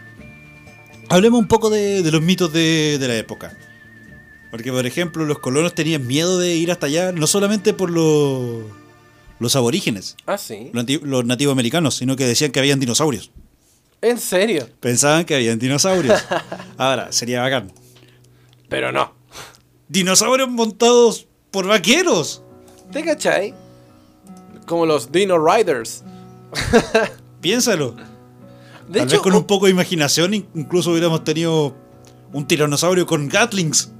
[1.10, 3.58] hablemos un poco de, de los mitos de, de la época.
[4.54, 8.62] Porque, por ejemplo, los colonos tenían miedo de ir hasta allá, no solamente por los,
[9.40, 10.70] los aborígenes, Ah, sí.
[10.74, 13.32] los, los nativos americanos, sino que decían que habían dinosaurios.
[14.04, 14.70] ¿En serio?
[14.80, 16.24] Pensaban que habían dinosaurios.
[16.78, 17.72] Ahora, sería bacán.
[18.70, 19.16] Pero no.
[19.88, 22.44] Dinosaurios montados por vaqueros.
[22.92, 23.56] ¿Te cachai?
[24.68, 26.04] Como los Dino Riders.
[27.42, 27.96] Piénsalo.
[28.88, 31.76] De Tal hecho, vez con un poco de imaginación in- incluso hubiéramos tenido
[32.34, 33.92] un tiranosaurio con Gatlings.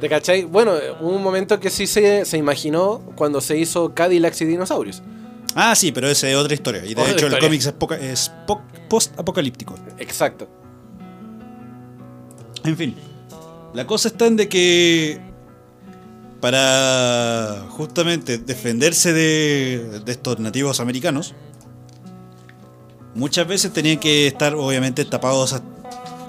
[0.00, 0.44] ¿Te cachai?
[0.44, 5.02] Bueno, hubo un momento que sí se, se imaginó cuando se hizo Cadillacs y dinosaurios.
[5.54, 6.84] Ah, sí, pero esa es otra historia.
[6.84, 7.48] Y de Otra hecho el historia.
[7.48, 9.74] cómic es, poca- es po- post-apocalíptico.
[9.98, 10.48] Exacto.
[12.64, 12.94] En fin,
[13.74, 15.20] la cosa está en de que
[16.40, 21.34] para justamente defenderse de, de estos nativos americanos,
[23.14, 25.60] muchas veces tenían que estar obviamente tapados,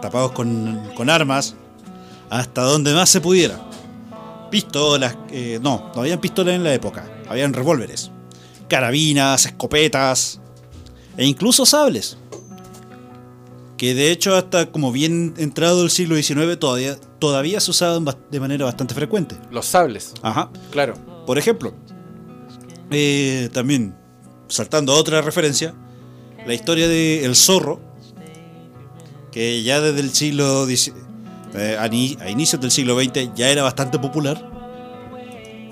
[0.01, 1.55] tapados con, con armas,
[2.29, 3.59] hasta donde más se pudiera.
[4.51, 8.11] Pistolas, eh, no, no habían pistolas en la época, habían revólveres,
[8.69, 10.39] carabinas, escopetas
[11.17, 12.17] e incluso sables.
[13.77, 18.39] Que de hecho hasta como bien entrado el siglo XIX todavía, todavía se usaban de
[18.39, 19.35] manera bastante frecuente.
[19.51, 20.49] Los sables, Ajá.
[20.71, 20.95] claro.
[21.27, 21.73] Por ejemplo,
[22.89, 23.95] eh, también
[24.47, 25.75] saltando a otra referencia,
[26.45, 27.81] la historia de El Zorro,
[29.31, 30.93] que ya desde el siglo dieci-
[31.55, 34.37] eh, a, ni- a inicios del siglo XX ya era bastante popular.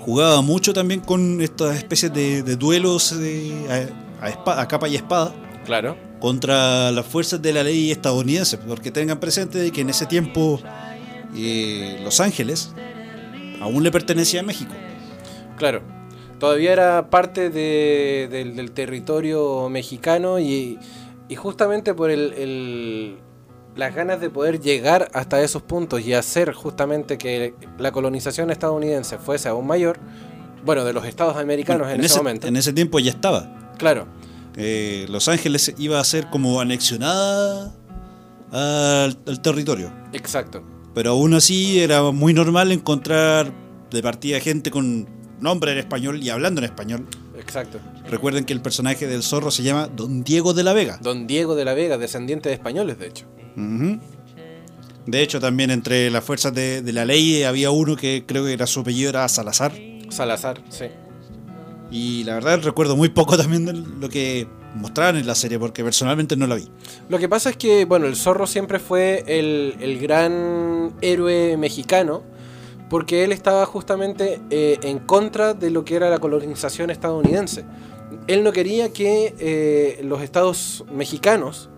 [0.00, 3.88] Jugaba mucho también con estas especies de, de duelos de-
[4.20, 5.34] a, a espa- a capa y espada
[5.64, 5.96] Claro.
[6.20, 10.60] contra las fuerzas de la ley estadounidense, porque tengan presente que en ese tiempo
[11.34, 12.72] eh, Los Ángeles
[13.60, 14.72] aún le pertenecía a México.
[15.56, 15.82] Claro.
[16.38, 20.78] Todavía era parte de- del, del territorio mexicano y,
[21.28, 23.16] y justamente por el, el-
[23.76, 29.18] las ganas de poder llegar hasta esos puntos y hacer justamente que la colonización estadounidense
[29.18, 29.98] fuese aún mayor,
[30.64, 32.46] bueno, de los estados americanos Bueno, en, ese, momento.
[32.48, 33.72] en ese tiempo ya estaba.
[33.78, 34.06] Claro,
[34.56, 37.74] Eh, Los Ángeles iba a ser como anexionada
[38.50, 39.92] al, al territorio.
[40.12, 40.62] exacto.
[40.94, 43.52] Pero aún así era muy normal encontrar
[43.90, 45.06] de partida gente con
[45.40, 47.06] nombre en español y hablando en español.
[47.46, 47.78] Exacto.
[48.10, 50.98] Recuerden que el personaje del zorro se llama Don Diego de la Vega.
[51.00, 53.24] Don Diego de la Vega, descendiente de españoles, de hecho.
[55.06, 58.52] De hecho, también entre las fuerzas de, de la ley había uno que creo que
[58.52, 59.72] era su apellido era Salazar.
[60.08, 60.86] Salazar, sí.
[61.90, 65.84] Y la verdad recuerdo muy poco también de lo que mostraban en la serie, porque
[65.84, 66.68] personalmente no la vi.
[67.08, 72.24] Lo que pasa es que, bueno, el zorro siempre fue el, el gran héroe mexicano,
[72.88, 77.64] porque él estaba justamente eh, en contra de lo que era la colonización estadounidense.
[78.26, 81.70] Él no quería que eh, los estados mexicanos,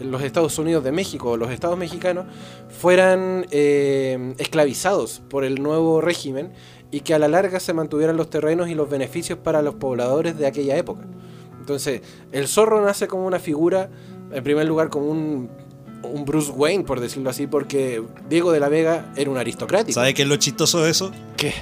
[0.00, 2.26] los Estados Unidos de México los estados mexicanos,
[2.68, 6.52] fueran eh, esclavizados por el nuevo régimen
[6.90, 10.36] y que a la larga se mantuvieran los terrenos y los beneficios para los pobladores
[10.36, 11.02] de aquella época.
[11.58, 13.88] Entonces, el zorro nace como una figura,
[14.32, 15.48] en primer lugar, como un,
[16.02, 19.92] un Bruce Wayne, por decirlo así, porque Diego de la Vega era un aristocrático.
[19.94, 21.10] ¿Sabe qué es lo chistoso de eso?
[21.36, 21.52] ¿Qué?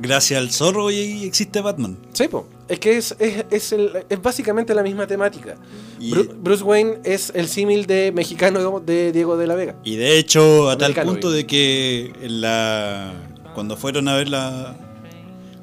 [0.00, 1.98] Gracias al zorro hoy existe Batman.
[2.14, 2.48] Sí, po.
[2.68, 5.56] Es que es, es, es el- es básicamente la misma temática.
[5.98, 9.76] Y- Bru- Bruce Wayne es el símil de mexicano de Diego de la Vega.
[9.84, 13.12] Y de hecho, a tal punto de que la
[13.54, 14.76] cuando fueron a ver la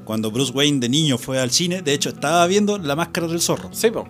[0.06, 3.42] cuando Bruce Wayne de niño fue al cine, de hecho estaba viendo la máscara del
[3.42, 3.70] zorro.
[3.74, 4.08] Sí, po.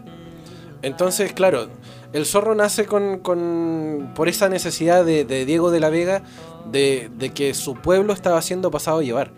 [0.81, 1.69] Entonces, claro,
[2.13, 6.23] el zorro nace con, con- por esa necesidad de, de Diego de la Vega
[6.71, 9.31] de, de que su pueblo estaba siendo pasado a llevar.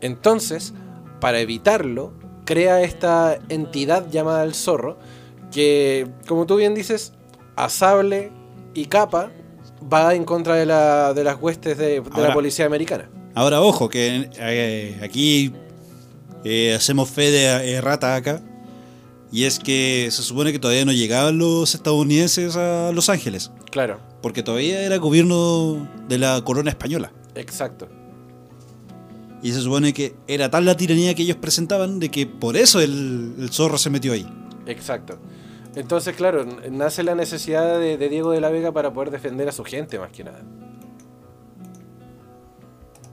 [0.00, 0.74] Entonces,
[1.20, 2.12] para evitarlo,
[2.44, 4.98] crea esta entidad llamada el zorro,
[5.52, 7.12] que, como tú bien dices,
[7.56, 8.30] a sable
[8.74, 9.30] y capa
[9.92, 13.08] va en contra de, la- de las huestes de, de la policía americana.
[13.34, 15.52] Ahora ojo que eh, aquí
[16.44, 18.40] eh, hacemos fe de errata acá
[19.30, 23.98] y es que se supone que todavía no llegaban los estadounidenses a Los Ángeles, Claro,
[24.22, 27.12] porque todavía era gobierno de la corona española.
[27.34, 27.88] exacto.
[29.40, 32.80] Y se supone que era tal la tiranía que ellos presentaban de que por eso
[32.80, 34.26] el, el zorro se metió ahí.
[34.66, 35.16] Exacto.
[35.76, 39.52] Entonces, claro, nace la necesidad de, de Diego de la Vega para poder defender a
[39.52, 40.42] su gente, más que nada.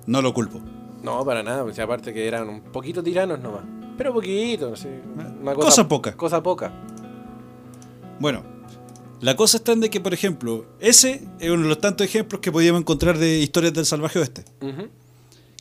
[0.08, 0.60] No lo culpo.
[1.04, 3.64] No, para nada, pues aparte que eran un poquito tiranos nomás.
[3.98, 5.02] Pero poquito, no sé.
[5.42, 6.16] Una Cosa poca.
[6.18, 6.74] Cosa poca.
[8.20, 8.44] Bueno,
[9.22, 12.42] la cosa está en de que, por ejemplo, ese es uno de los tantos ejemplos
[12.42, 14.44] que podíamos encontrar de historias del salvaje oeste.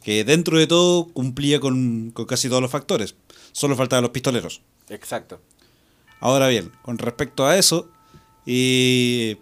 [0.03, 3.15] Que dentro de todo cumplía con, con casi todos los factores.
[3.53, 4.61] Solo faltaban los pistoleros.
[4.89, 5.41] Exacto.
[6.21, 7.89] Ahora bien, con respecto a eso,
[8.47, 9.37] eh,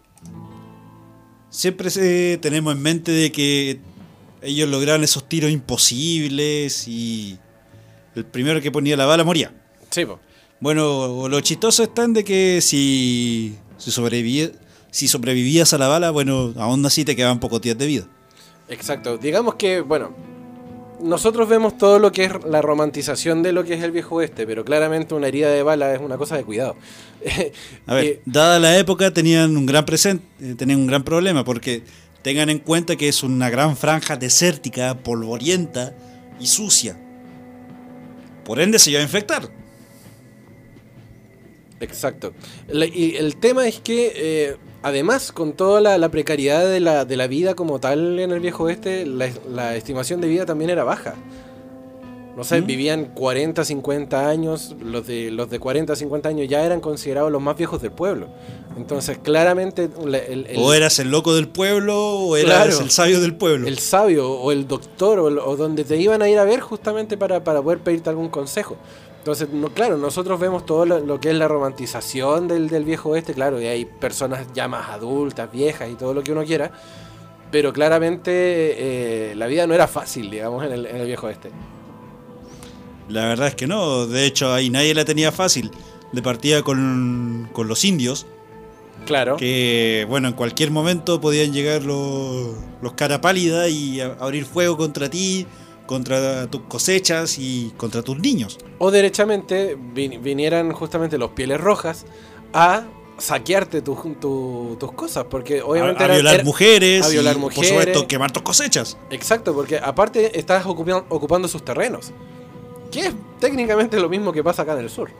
[1.50, 3.80] siempre se- tenemos en mente de que
[4.40, 7.38] ellos lograron esos tiros imposibles y
[8.14, 9.52] el primero que ponía la bala moría.
[9.90, 10.18] Sí, po.
[10.60, 14.52] Bueno, lo chistoso está en de que si, si, sobreviví-
[14.90, 18.04] si sobrevivías a la bala, bueno, aún así te quedaban pocos días de vida.
[18.68, 19.18] Exacto.
[19.18, 20.14] Digamos que, bueno,
[21.00, 24.46] nosotros vemos todo lo que es la romantización de lo que es el viejo oeste,
[24.46, 26.76] pero claramente una herida de bala es una cosa de cuidado.
[27.86, 31.44] A ver, Eh, dada la época tenían un gran presente, eh, tenían un gran problema
[31.44, 31.82] porque
[32.22, 35.92] tengan en cuenta que es una gran franja desértica, polvorienta
[36.38, 36.96] y sucia.
[38.44, 39.48] Por ende se iba a infectar.
[41.80, 42.32] Exacto.
[42.72, 47.16] Y el tema es que, eh, además, con toda la, la precariedad de la, de
[47.16, 51.14] la vida como tal en el viejo oeste, la estimación de vida también era baja.
[52.36, 52.66] No sé, ¿Mm?
[52.66, 57.42] vivían 40, 50 años, los de, los de 40, 50 años ya eran considerados los
[57.42, 58.28] más viejos del pueblo.
[58.76, 62.80] Entonces, claramente, la- el, el- o eras el loco del pueblo o eras Claro.
[62.80, 63.68] el sabio del pueblo.
[63.68, 67.18] el sabio o el doctor o, o donde te iban a ir a ver justamente
[67.18, 68.76] para, para poder pedirte algún consejo.
[69.18, 73.10] Entonces, no, claro, nosotros vemos todo lo, lo que es la romantización del, del viejo
[73.10, 76.72] oeste, claro, y hay personas ya más adultas, viejas y todo lo que uno quiera,
[77.50, 81.50] pero claramente eh, la vida no era fácil, digamos, en el, en el viejo oeste.
[83.12, 84.06] La verdad es que no.
[84.06, 85.70] De hecho, ahí nadie la tenía fácil.
[86.12, 88.26] De partida con, con los indios.
[89.06, 89.36] Claro.
[89.36, 94.76] Que, bueno, en cualquier momento podían llegar los, los cara pálida y a- abrir fuego
[94.76, 95.46] contra ti,
[95.86, 98.58] contra tus cosechas y contra tus niños.
[98.78, 102.04] O derechamente vi- vinieran justamente los pieles rojas
[102.52, 102.84] a
[103.18, 107.04] saquearte tus tu- tus cosas, porque obviamente a, a era- violar era- mujeres.
[107.04, 107.70] a violar y, mujeres.
[107.72, 108.96] Por supuesto, quemar tus cosechas.
[109.10, 112.12] Exacto, porque aparte estás ocupan- ocupando sus terrenos.
[112.92, 115.10] Que es técnicamente lo mismo que pasa acá en el sur.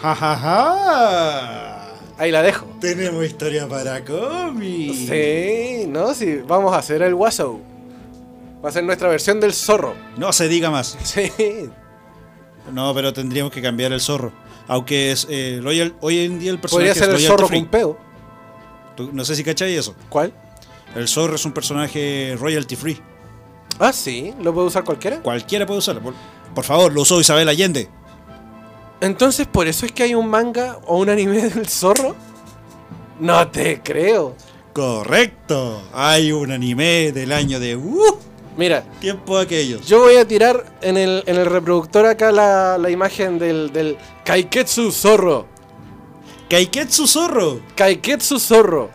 [0.00, 1.82] Ja, ja, ja.
[2.18, 2.66] Ahí la dejo.
[2.80, 5.08] Tenemos historia para cómics.
[5.08, 7.60] Sí, no, sí, vamos a hacer el Waso.
[8.64, 9.94] Va a ser nuestra versión del zorro.
[10.16, 10.96] No se diga más.
[11.04, 11.30] Sí.
[12.72, 14.32] No, pero tendríamos que cambiar el zorro.
[14.66, 17.60] Aunque es, eh, Royal- hoy en día el personaje Podría ser es el zorro free.
[17.60, 17.98] con peo.
[18.96, 19.94] Tú- No sé si cacháis eso.
[20.08, 20.32] ¿Cuál?
[20.96, 23.00] El zorro es un personaje royalty free.
[23.78, 25.20] Ah, sí, lo puede usar cualquiera.
[25.22, 26.12] Cualquiera puede usarlo.
[26.56, 27.90] Por, favor, lo usó Isabel Allende.
[29.02, 32.16] Entonces, ¿por eso es que hay un manga o un anime del zorro?
[33.20, 34.34] No te creo.
[34.72, 35.82] Correcto.
[35.92, 38.18] Hay un anime del año de uh,
[38.56, 39.86] Mira, tiempo aquellos.
[39.86, 43.98] yo voy a tirar en el, en el reproductor acá la, la imagen del, del
[44.24, 45.46] Kaiketsu zorro.
[46.48, 47.60] Kaiketsu zorro.
[47.74, 48.90] Kaiketsu zorro.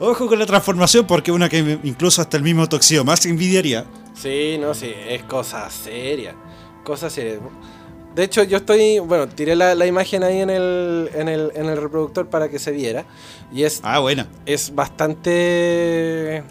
[0.00, 3.86] Ojo con la transformación porque una que incluso hasta el mismo Toxio más envidiaría.
[4.14, 6.34] Sí, no, sí, es cosa seria.
[6.86, 7.40] Cosa seria.
[8.14, 9.00] De hecho, yo estoy.
[9.00, 12.60] Bueno, tiré la, la imagen ahí en el, en, el, en el reproductor para que
[12.60, 13.04] se viera.
[13.52, 14.28] Y es, Ah, buena.
[14.46, 16.44] es bastante.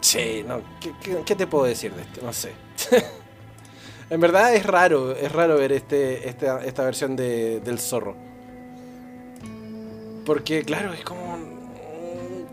[0.00, 0.60] Sí, no.
[0.80, 2.22] ¿qué, qué, qué te puedo decir de esto?
[2.24, 2.50] No sé.
[4.10, 8.16] en verdad es raro, es raro ver este, esta, esta versión de, del zorro.
[10.26, 11.38] Porque, claro, es como.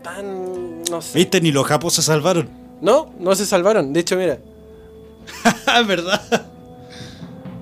[0.04, 0.82] tan.
[0.84, 1.18] No sé.
[1.18, 1.40] ¿Viste?
[1.40, 2.48] Ni los japos se salvaron.
[2.80, 3.92] No, no se salvaron.
[3.92, 4.38] De hecho, mira.
[5.66, 6.20] Ah, ¿verdad?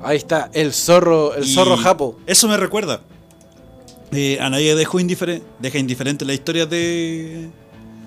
[0.02, 2.18] Ahí está, el zorro, el Y zorro japo.
[2.26, 3.00] Eso me recuerda.
[4.12, 7.48] Eh, a nadie dejó indiferente, deja indiferente la historia de,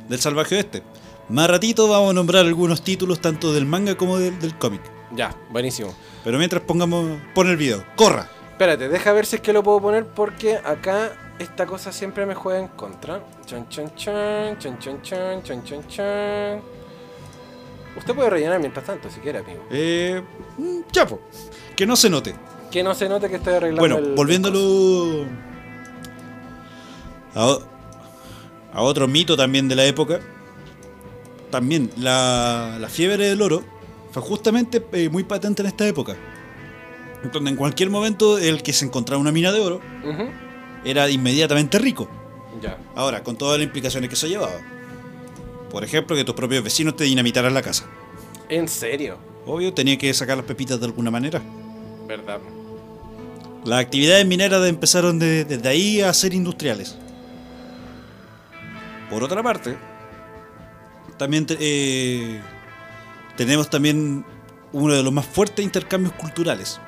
[0.07, 0.83] del salvaje oeste.
[1.29, 4.81] Más ratito vamos a nombrar algunos títulos tanto del manga como del, del cómic.
[5.15, 5.95] Ya, buenísimo.
[6.23, 8.29] Pero mientras pongamos, pon el video, corra.
[8.51, 12.35] Espérate, deja ver si es que lo puedo poner porque acá esta cosa siempre me
[12.35, 13.23] juega en contra.
[13.45, 16.61] Chan chan chan, chan chan chan, chan chan chan.
[17.97, 19.63] Usted puede rellenar mientras tanto si quiere, amigo.
[19.71, 20.21] Eh,
[20.57, 21.21] mm, ya, po.
[21.75, 22.35] Que no se note.
[22.71, 25.25] Que no se note que estoy arreglando Bueno, el- volviéndolo
[27.33, 27.63] a, o-
[28.73, 30.19] a otro mito también de la época,
[31.51, 33.63] también la, la fiebre del oro
[34.11, 36.15] fue justamente eh, muy patente en esta época.
[37.31, 39.81] Donde en cualquier momento el que se encontraba una mina de oro
[40.83, 42.07] era inmediatamente rico.
[42.61, 42.77] Ya.
[42.95, 44.53] Ahora, con todas las implicaciones que eso llevaba.
[45.71, 47.85] Por ejemplo, que tus propios vecinos te dinamitaran la casa.
[48.49, 51.41] En serio, Obvio, tenía que sacar las pepitas de alguna manera.
[52.07, 52.39] Verdad.
[53.63, 56.95] Las actividades mineras empezaron de- desde ahí a ser industriales.
[59.09, 59.77] Por otra parte,
[61.17, 62.41] también te- eh,
[63.37, 64.25] tenemos también
[64.71, 66.79] uno de los más fuertes intercambios culturales.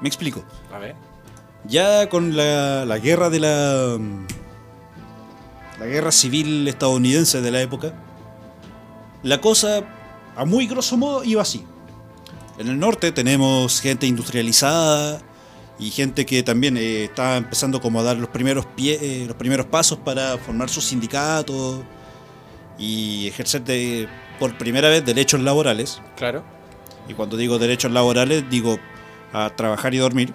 [0.00, 0.44] Me explico.
[0.72, 0.94] A ver.
[1.64, 3.98] Ya con la, la guerra de la.
[5.78, 7.92] La guerra civil estadounidense de la época,
[9.24, 9.82] la cosa,
[10.36, 11.64] a muy grosso modo, iba así.
[12.58, 15.20] En el norte tenemos gente industrializada
[15.78, 19.36] y gente que también eh, está empezando como a dar los primeros, pie- eh, los
[19.36, 21.80] primeros pasos para formar sus sindicatos
[22.78, 26.00] y ejercer de- por primera vez derechos laborales.
[26.16, 26.44] Claro.
[27.08, 28.78] Y cuando digo derechos laborales, digo
[29.32, 30.32] a trabajar y dormir.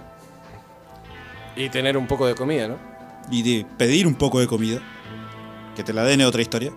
[1.56, 2.78] Y tener un poco de comida, ¿no?
[3.30, 4.80] y de pedir un poco de comida,
[5.76, 6.72] que te la den es otra historia.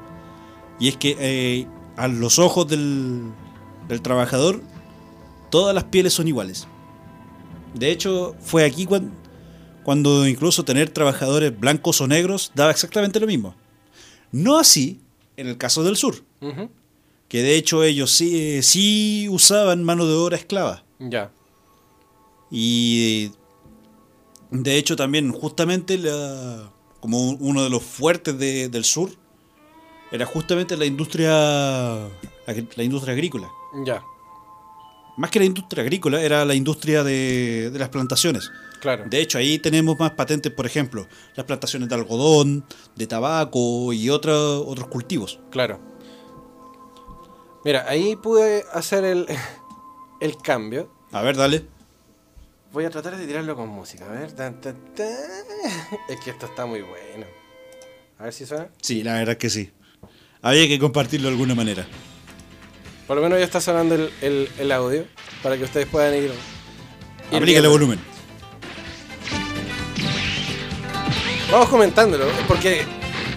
[0.80, 3.30] Y es que eh, a los ojos del,
[3.86, 4.60] del trabajador,
[5.50, 6.66] todas las pieles son iguales.
[7.74, 9.12] De hecho, fue aquí cuando,
[9.84, 13.54] cuando incluso tener trabajadores blancos o negros daba exactamente lo mismo.
[14.32, 15.00] No así
[15.36, 16.16] en el caso del sur,
[17.28, 20.84] que de hecho ellos sí, sí usaban mano de obra esclava.
[20.98, 21.30] Ya.
[22.50, 23.30] Y
[24.50, 26.70] de hecho también justamente la,
[27.00, 29.10] como un- uno de los fuertes de- del sur
[30.10, 31.30] era justamente la industria
[32.76, 33.48] la industria agrícola.
[33.86, 34.02] Ya.
[35.16, 38.50] Más que la industria agrícola, era la industria de, de las plantaciones.
[38.80, 39.04] Claro.
[39.08, 42.64] De hecho, ahí tenemos más patentes, por ejemplo, las plantaciones de algodón,
[42.96, 45.38] de tabaco y otro- otros cultivos.
[45.50, 45.78] Claro.
[47.64, 49.26] Mira, ahí pude hacer el,
[50.20, 50.90] el cambio.
[51.12, 51.66] A ver, dale.
[52.72, 54.06] Voy a tratar de tirarlo con música.
[54.06, 54.32] A ver.
[54.32, 55.08] tan, tan, tan.
[56.08, 57.26] Es que esto está muy bueno.
[58.18, 58.68] A ver si suena.
[58.80, 59.70] Sí, la verdad que sí.
[60.40, 61.86] Había que compartirlo de alguna manera.
[63.10, 65.04] Por lo menos ya está sonando el, el- el audio
[65.42, 66.30] para que ustedes puedan ir.
[67.32, 67.98] ir Aplícale volumen.
[71.50, 72.82] Vamos comentándolo, porque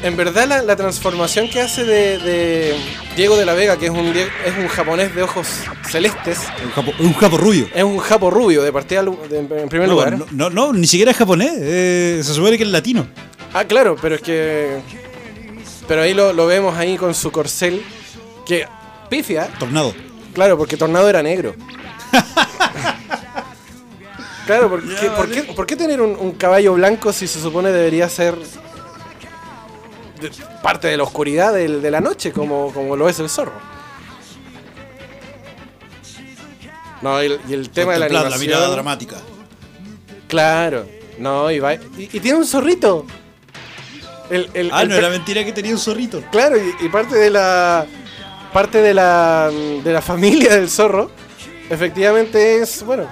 [0.03, 2.75] en verdad la, la transformación que hace de, de
[3.17, 5.47] Diego de la Vega, que es un, es un japonés de ojos
[5.89, 7.67] celestes, Un japo, un japo rubio.
[7.73, 10.19] es un japo rubio de partida de- en primer No, lugar.
[10.19, 11.51] no, no, no, ni siquiera es japonés.
[11.55, 13.07] eh, se supone que es latino.
[13.55, 14.81] Ah, claro, pero es que.
[15.87, 17.81] Pero ahí lo, lo vemos ahí con su corcel.
[18.45, 18.67] Que.
[19.17, 19.93] Pifia, Tornado.
[20.33, 21.53] claro, porque Tornado era negro.
[24.47, 28.09] claro, porque, ¿por, qué, por qué tener un, un caballo blanco si se supone debería
[28.09, 28.35] ser.
[30.19, 30.31] de-
[30.63, 33.53] parte de la oscuridad de la noche, como, como lo es el zorro?
[37.01, 38.39] No, y el, y el tema de la animación.
[38.39, 39.17] mirada dramática.
[40.27, 40.87] Claro,
[41.19, 41.73] no, y va.
[41.75, 43.05] Y, y tiene un zorrito.
[44.29, 46.23] El, el- Ah, el no era mentira que tenía un zorrito.
[46.31, 47.85] Claro, y, y parte de la.
[48.53, 49.49] Parte de la.
[49.51, 51.11] de la familia del zorro.
[51.69, 52.83] Efectivamente es.
[52.83, 53.07] Bueno.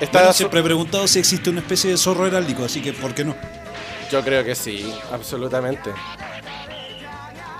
[0.00, 0.20] Está.
[0.20, 3.24] Bueno, siempre he preguntado si existe una especie de zorro heráldico, así que ¿por qué
[3.24, 3.36] no?
[4.10, 5.90] Yo creo que sí, absolutamente.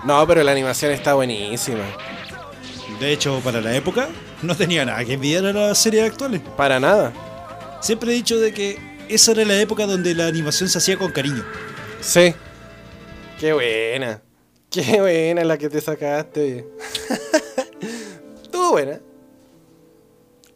[0.05, 1.85] No, pero la animación está buenísima.
[3.01, 4.09] De hecho, para la época,
[4.43, 6.43] no tenía nada que envidiar a las series actuales.
[6.57, 7.13] Para nada.
[7.81, 8.79] Siempre he dicho de que
[9.09, 11.45] esa era la época donde la animación se hacía con cariño.
[12.01, 12.35] Sí.
[13.41, 14.21] Qué buena.
[14.75, 16.67] Qué buena la que te sacaste, oye.
[18.43, 19.01] Estuvo buena.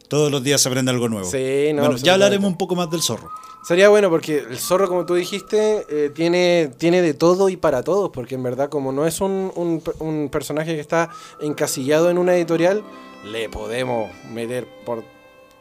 [0.07, 1.29] Todos los días se aprende algo nuevo.
[1.29, 3.29] Sí, no, bueno, ya hablaremos un poco más del zorro.
[3.67, 7.83] Sería bueno porque el zorro, como tú dijiste, eh, tiene, tiene de todo y para
[7.83, 11.09] todos, porque en verdad como no es un, un per- un personaje que está
[11.41, 12.83] encasillado en una editorial,
[13.25, 15.03] le podemos meter por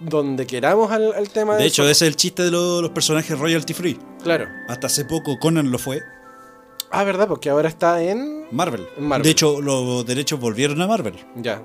[0.01, 1.91] donde queramos al, al tema De hecho, zorro.
[1.91, 3.99] ese es el chiste de lo- los personajes royalty free.
[4.23, 4.47] Claro.
[4.69, 6.01] Hasta hace poco Conan lo fue.
[6.91, 7.29] Ah, ¿verdad?
[7.29, 8.47] Porque ahora está en...
[8.51, 8.87] Marvel.
[8.99, 9.25] Marvel.
[9.25, 11.15] De hecho, los derechos volvieron a Marvel.
[11.37, 11.63] Ya.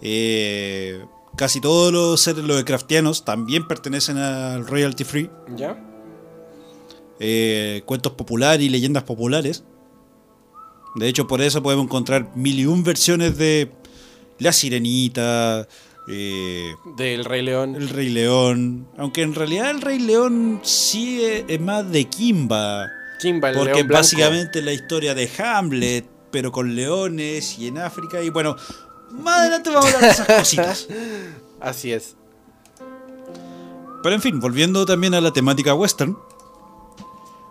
[0.00, 1.04] Eh,
[1.36, 5.30] casi todos los seres Lovecraftianos también pertenecen al royalty free.
[5.54, 5.76] ¿Ya?
[7.24, 9.62] eh, cuentos populares y leyendas populares.
[10.96, 13.70] De hecho, por eso podemos encontrar mil y un versiones de
[14.38, 15.68] La Sirenita,
[16.08, 17.76] eh, Del Rey León.
[17.76, 18.88] El Rey León.
[18.98, 22.90] Aunque en realidad el Rey León sí es, es más de Kimba.
[23.22, 28.22] Kimba, el Porque león básicamente la historia de Hamlet, pero con leones y en África.
[28.22, 28.56] Y bueno,
[29.12, 30.88] más adelante vamos a hablar de esas cositas.
[31.60, 32.16] Así es.
[34.02, 36.18] Pero en fin, volviendo también a la temática western.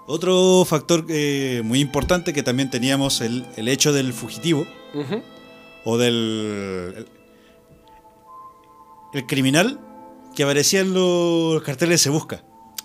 [0.07, 4.67] Otro factor eh, muy importante que también teníamos el, el hecho del fugitivo
[5.85, 7.07] o del el,
[9.13, 9.79] el criminal
[10.35, 12.43] que aparecía en los carteles Se Busca.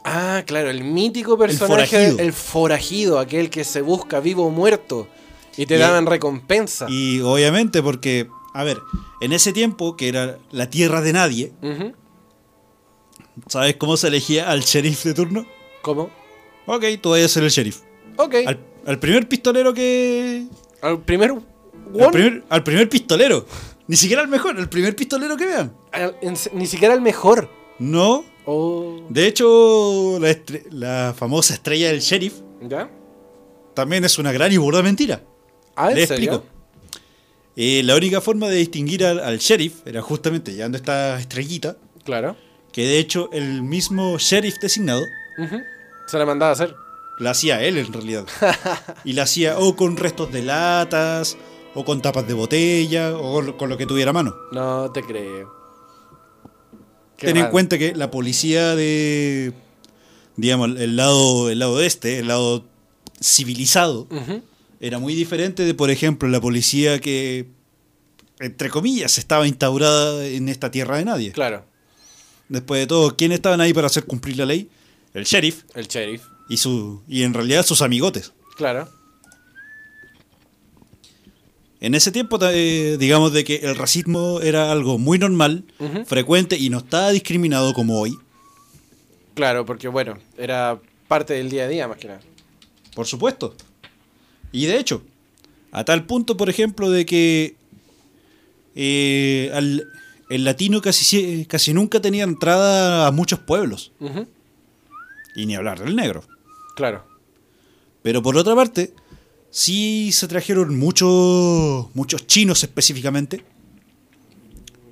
[0.08, 2.18] Ah, claro, el mítico personaje, forajido.
[2.20, 5.08] el forajido, aquel que se busca vivo o muerto
[5.56, 6.86] y te Y- daban recompensa.
[6.88, 8.78] Y obviamente porque, a ver,
[9.20, 11.52] en ese tiempo que era la tierra de nadie.
[13.48, 15.46] ¿sabes cómo se elegía al sheriff de turno?
[15.82, 16.10] ¿Cómo?
[16.66, 17.80] Ok, tú vayas a ser el sheriff.
[18.16, 18.34] Ok.
[18.46, 20.46] Al, al primer pistolero que,
[20.82, 21.32] Al primer
[22.00, 23.46] Al primer, al primer pistolero.
[23.88, 25.72] Ni siquiera al mejor, el primer pistolero que vean.
[25.92, 27.50] al- en- ni siquiera el mejor.
[27.78, 28.24] No.
[28.46, 29.00] Oh.
[29.08, 30.18] De hecho,
[30.70, 32.88] la, famosa estrella del sheriff ¿Ya?
[33.74, 35.20] también es una gran y burda mentira.
[35.74, 36.44] Ah, ¿en Le explico.
[37.56, 42.36] Eh, la única forma de distinguir al, al sheriff era justamente llevando esta estrellita, Claro.
[42.72, 45.02] que de hecho el mismo sheriff designado.
[46.06, 46.74] Se la mandaba a hacer.
[47.18, 48.26] la hacía él en realidad.
[49.04, 51.36] y la hacía o con restos de latas,
[51.74, 54.34] o con tapas de botella, o con lo- con lo que tuviera a mano.
[54.52, 55.55] No te creo.
[57.16, 59.52] Qué Ten en cuenta que la policía de.
[60.36, 62.64] Digamos, el lado, el lado este, el lado
[63.22, 64.06] civilizado,
[64.80, 67.46] era muy diferente de, por ejemplo, la policía que,
[68.38, 71.32] entre comillas, estaba instaurada en esta tierra de nadie.
[71.32, 71.64] Claro,
[72.48, 74.68] Después de todo, ¿quiénes estaban ahí para hacer cumplir la ley?
[75.14, 76.22] El sheriff el sheriff.
[76.48, 78.32] y, su, y en realidad sus amigotes.
[78.56, 78.88] Claro.
[81.86, 85.62] En ese tiempo, eh, digamos de que el racismo era algo muy normal,
[86.06, 88.12] frecuente y no estaba discriminado como hoy.
[89.34, 92.20] Claro, porque bueno, era parte del día a día más que nada.
[92.92, 93.54] Por supuesto.
[94.50, 95.00] Y de hecho,
[95.70, 97.54] a tal punto, por ejemplo, de que
[98.74, 99.86] eh, al-
[100.28, 103.92] el latino casi, casi nunca tenía entrada a muchos pueblos.
[105.36, 106.24] Y ni hablar del negro.
[106.74, 107.06] Claro.
[108.02, 108.92] Pero por otra parte,
[109.58, 113.42] sí se trajeron muchos muchos chinos específicamente.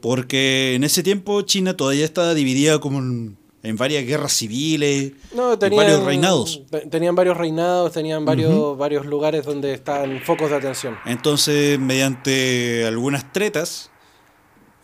[0.00, 5.58] Porque en ese tiempo China todavía estaba dividida como en, en varias guerras civiles No,
[5.58, 6.62] tenían, varios reinados.
[6.70, 10.96] te- Tenían varios reinados, tenían varios, varios lugares donde estaban focos de atención.
[11.06, 13.90] Entonces, mediante algunas tretas,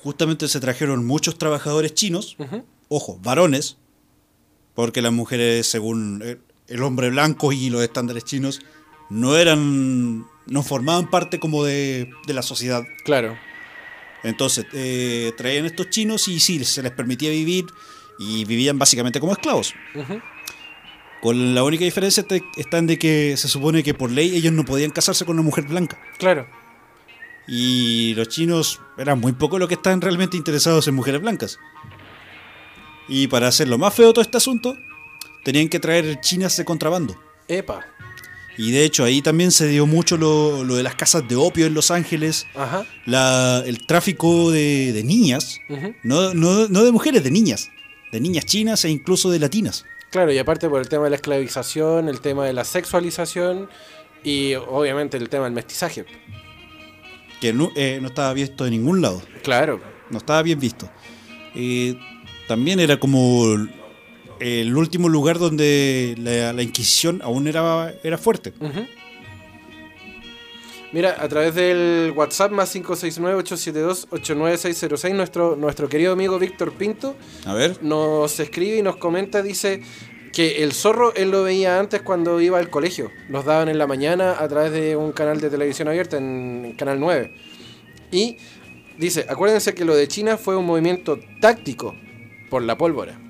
[0.02, 2.36] justamente se trajeron muchos trabajadores chinos,
[2.88, 3.76] ojo, varones,
[4.74, 6.22] porque las mujeres, según
[6.68, 8.60] el hombre blanco y los estándares chinos,
[9.10, 12.84] no eran, no formaban parte como de, de la sociedad.
[13.04, 13.36] Claro.
[14.22, 17.66] Entonces, eh, traían estos chinos y sí, se les permitía vivir
[18.18, 19.74] y vivían básicamente como esclavos.
[21.22, 24.52] Con la única diferencia te- está en de que se supone que por ley ellos
[24.52, 25.98] no podían casarse con una mujer blanca.
[26.18, 26.46] Claro.
[27.48, 31.58] Y los chinos eran muy pocos los que estaban realmente interesados en mujeres blancas.
[33.08, 34.76] Y para hacerlo más feo todo este asunto,
[35.44, 37.20] tenían que traer chinas de contrabando.
[37.48, 37.84] Epa.
[38.58, 41.66] Y de hecho ahí también se dio mucho lo, lo de las casas de opio
[41.66, 42.84] en Los Ángeles, Ajá.
[43.06, 45.60] la- el tráfico de, de niñas,
[46.02, 47.70] no, no- no de mujeres, de niñas,
[48.12, 49.84] de niñas chinas e incluso de latinas.
[50.10, 53.68] Claro, y aparte por el tema de la esclavización, el tema de la sexualización
[54.24, 56.04] y obviamente el tema del mestizaje.
[57.40, 59.22] Que no, eh, no estaba visto de ningún lado.
[59.42, 59.80] Claro.
[60.10, 60.90] no estaba bien visto.
[61.54, 61.96] Eh,
[62.48, 63.56] también era como
[64.40, 68.52] el último lugar donde la, la Inquisición aún era, era fuerte.
[70.92, 77.14] Mira, a través del WhatsApp más 569-872-89606, nuestro, nuestro querido amigo Víctor Pinto
[77.44, 79.84] A ver, nos escribe y nos comenta, dice
[80.32, 83.12] que el zorro él lo veía antes cuando iba al colegio.
[83.28, 86.98] Los daban en la mañana a través de un canal de televisión abierta en Canal
[86.98, 87.36] 9.
[88.10, 88.38] Y
[88.98, 91.94] dice, acuérdense que lo de China fue un movimiento táctico
[92.48, 93.29] por la pólvora.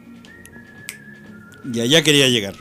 [1.72, 2.54] Y allá quería llegar.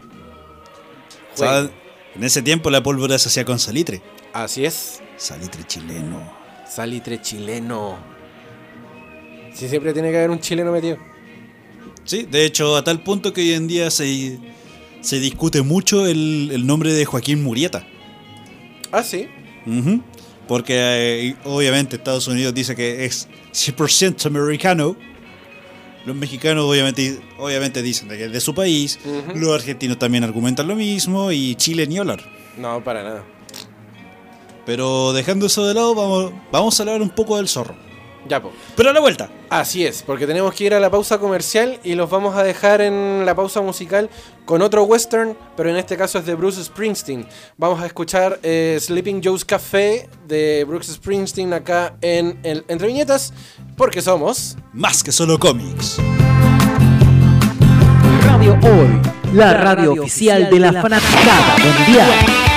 [1.33, 1.69] O sea,
[2.15, 4.01] en ese tiempo la pólvora se hacía con salitre.
[4.33, 5.01] Así es.
[5.17, 6.31] Salitre chileno.
[6.67, 7.97] Salitre chileno.
[9.53, 10.97] Si siempre tiene que haber un chileno metido.
[12.03, 14.39] Sí, de hecho, a tal punto que hoy en día se,
[15.01, 17.85] se discute mucho el, el nombre de Joaquín Murieta.
[18.91, 19.27] Ah, sí.
[19.65, 20.01] Ujú.
[20.47, 24.95] Porque eh, obviamente Estados Unidos dice que es 100% americano.
[26.05, 28.99] Los mexicanos obviamente, obviamente dicen de que es de su país.
[29.35, 31.31] Los argentinos también argumentan lo mismo.
[31.31, 32.23] Y Chile ni hablar.
[32.57, 33.23] No, para nada.
[34.65, 37.75] Pero dejando eso de lado, vamos, vamos a hablar un poco del zorro.
[38.27, 38.51] Ya, po.
[38.75, 39.29] Pero a la vuelta.
[39.49, 42.81] Así es, porque tenemos que ir a la pausa comercial y los vamos a dejar
[42.81, 44.09] en la pausa musical
[44.45, 47.27] con otro western, pero en este caso es de Bruce Springsteen.
[47.57, 53.33] Vamos a escuchar eh, Sleeping Joe's Café de Bruce Springsteen acá en el Entre Viñetas,
[53.77, 54.57] porque somos...
[54.73, 55.97] Más que solo cómics.
[58.23, 59.01] Radio Hoy,
[59.33, 62.48] la radio oficial de la fanaticada mundial.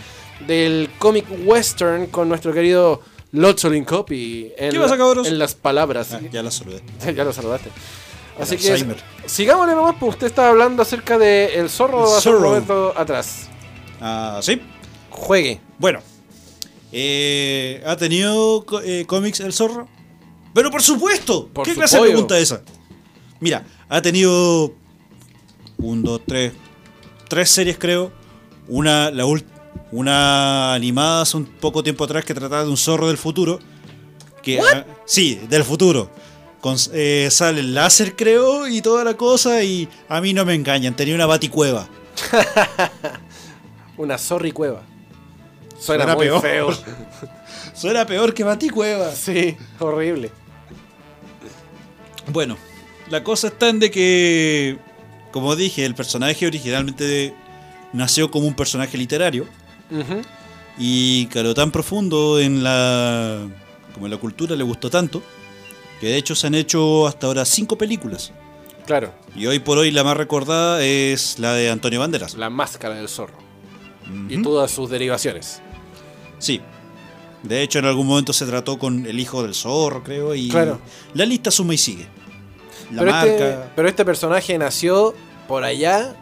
[0.46, 5.26] del cómic western con nuestro querido Lotzolin Copy en, ¿Qué pasa, cabros?
[5.26, 6.12] en las palabras.
[6.14, 6.82] Ah, ya la saludé.
[7.14, 7.70] ya lo saludaste.
[8.40, 8.96] Así El que Alzheimer.
[9.26, 12.48] sigámosle nomás, pues usted estaba hablando acerca de El Zorro El hace un Zorro.
[12.50, 13.48] momento atrás.
[14.00, 14.62] Ah, sí.
[15.10, 15.60] Juegue.
[15.78, 16.00] Bueno,
[16.92, 19.88] eh, ¿ha tenido eh, cómics El Zorro?
[20.54, 21.48] Pero por supuesto.
[21.48, 22.62] Por ¿Qué su clase de pregunta es esa?
[23.40, 24.72] Mira, ha tenido
[25.78, 26.52] un, dos, tres,
[27.28, 28.12] tres series creo.
[28.68, 29.44] Una, la ult-
[29.90, 33.58] una animada hace un poco tiempo atrás que trataba de un zorro del futuro.
[34.42, 36.10] Que, ah, sí, del futuro.
[36.60, 40.54] Con, eh, sale el láser creo y toda la cosa y a mí no me
[40.54, 40.94] engañan.
[40.94, 41.88] Tenía una baticueva.
[43.96, 44.82] Una zorri cueva.
[45.78, 46.40] Suena, Suena muy peor.
[46.40, 46.70] feo.
[47.74, 49.12] Suena peor que baticueva.
[49.12, 50.30] Sí, horrible.
[52.32, 52.56] Bueno,
[53.10, 54.78] la cosa está en de que,
[55.32, 57.34] como dije, el personaje originalmente
[57.92, 59.46] nació como un personaje literario
[59.90, 60.22] Ujú.
[60.78, 63.46] y caló tan profundo en la,
[63.94, 65.22] como en la cultura le gustó tanto
[66.00, 68.32] que de hecho se han hecho hasta ahora cinco películas
[68.86, 72.34] Claro, y hoy por hoy la más recordada es la de Antonio Banderas.
[72.34, 73.36] la máscara del zorro.
[74.30, 75.60] Y todas sus derivaciones.
[76.38, 76.62] Sí.
[77.42, 80.80] De hecho, en algún momento se trató con el hijo del zorro, creo, y Claro.
[81.12, 82.06] la lista suma y sigue.
[82.90, 83.26] la pero, marca.
[83.30, 85.14] este, pero este personaje nació
[85.46, 86.16] por allá,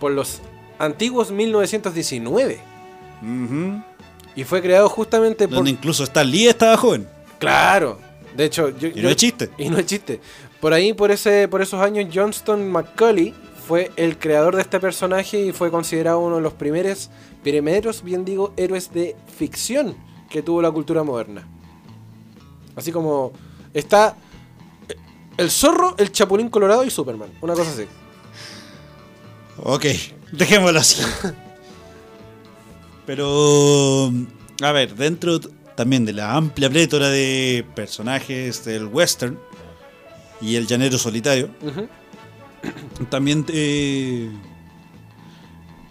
[0.00, 0.40] por los
[0.80, 2.60] antiguos 1919.
[3.22, 3.82] Ujú.
[4.36, 5.56] Y fue creado justamente por...
[5.56, 7.08] Donde incluso Stan Lee estaba joven.
[7.38, 7.98] Claro.
[8.36, 9.50] De hecho, yo, Y no es chiste.
[9.58, 10.20] Y no es chiste.
[10.60, 13.34] Por ahí, por ese, por esos años, Johnston McCulley
[13.66, 17.10] fue el creador de este personaje y fue considerado uno de los primeros,
[17.42, 19.96] primeros, bien digo, héroes de ficción
[20.30, 21.46] que tuvo la cultura moderna.
[22.76, 23.32] Así como
[23.74, 24.16] está
[25.36, 27.30] el zorro, el chapulín colorado y Superman.
[27.40, 27.86] Una cosa así.
[29.62, 29.86] Ok,
[30.32, 31.02] dejémoslo así.
[33.08, 34.12] Pero,
[34.60, 35.40] a ver, dentro
[35.74, 39.38] también de la amplia plétora de personajes del western
[40.42, 41.48] y el llanero solitario,
[43.08, 44.28] también eh,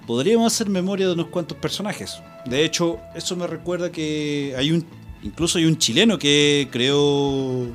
[0.06, 2.22] podríamos hacer memoria de unos cuantos personajes.
[2.46, 4.86] De hecho, eso me recuerda que hay un,
[5.24, 7.66] incluso hay un chileno que creó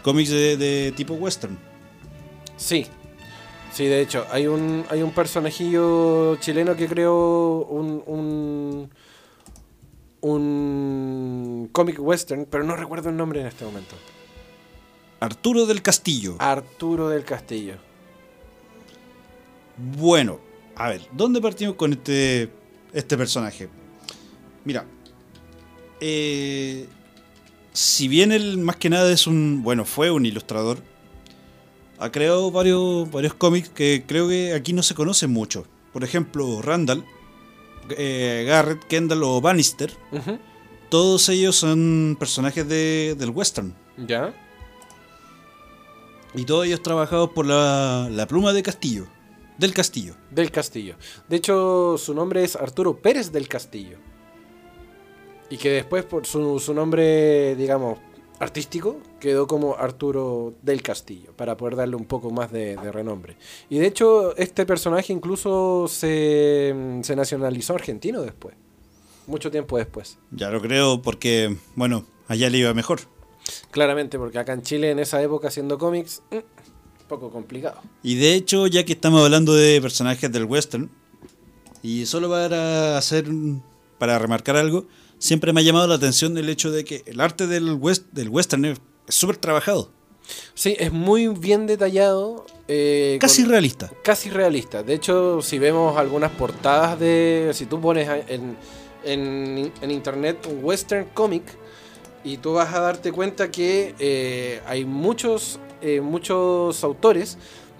[0.00, 1.58] cómics de, de tipo western.
[2.56, 2.86] Sí.
[3.72, 8.90] Sí, de hecho, hay un, hay un personajillo chileno que creó un, un,
[10.20, 13.94] un cómic western, pero no recuerdo el nombre en este momento.
[15.20, 16.36] Arturo del Castillo.
[16.38, 17.76] Arturo del Castillo.
[19.76, 20.40] Bueno,
[20.74, 22.50] a ver, ¿dónde partimos con este,
[22.92, 23.68] este personaje?
[24.64, 24.84] Mira,
[26.00, 26.86] eh,
[27.72, 30.82] si bien él más que nada es un, bueno, fue un ilustrador,
[32.00, 35.64] ha creado varios, varios cómics que creo que aquí no se conocen mucho.
[35.92, 37.04] Por ejemplo, Randall,
[37.96, 39.92] eh, Garrett, Kendall o Bannister,
[40.88, 43.74] todos ellos son personajes de- del western.
[44.06, 44.34] ¿Ya?
[46.34, 49.06] Y todos ellos trabajados por la, la pluma de Castillo,
[49.58, 50.14] del Castillo.
[50.30, 50.94] Del Castillo.
[51.28, 53.98] De hecho, su nombre es Arturo Pérez del Castillo.
[55.50, 57.98] Y que después, por su, su nombre, digamos,
[58.40, 63.36] artístico, quedó como Arturo del Castillo, para poder darle un poco más de, de renombre.
[63.68, 68.56] Y de hecho, este personaje incluso se, se nacionalizó argentino después.
[69.26, 70.18] Mucho tiempo después.
[70.32, 73.00] Ya lo creo porque, bueno, allá le iba mejor.
[73.70, 77.80] Claramente, porque acá en Chile, en esa época, haciendo cómics, mm, poco complicado.
[78.02, 80.90] Y de hecho, ya que estamos hablando de personajes del western,
[81.82, 83.26] y solo para hacer,
[83.98, 84.86] para remarcar algo,
[85.20, 88.28] siempre me ha llamado la atención el hecho de que el arte del, west, del
[88.28, 89.92] western es súper trabajado,
[90.54, 92.46] Sí, es muy bien detallado.
[92.68, 93.90] eh, casi con- realista.
[94.04, 94.82] casi realista.
[94.84, 97.50] De hecho, si vemos algunas portadas de.
[97.54, 98.56] Si tú pones en,
[99.04, 101.42] en, en internet un western comic
[102.22, 107.36] y tú vas a darte cuenta que eh, hay muchos, eh, muchos autores,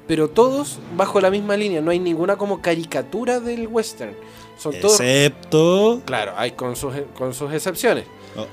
[0.09, 1.81] pero todos bajo la misma línea.
[1.81, 4.15] No hay ninguna como caricatura del western.
[4.61, 5.01] Son todos.
[5.01, 8.05] Excepto, Claro, hay con sus, con sus excepciones.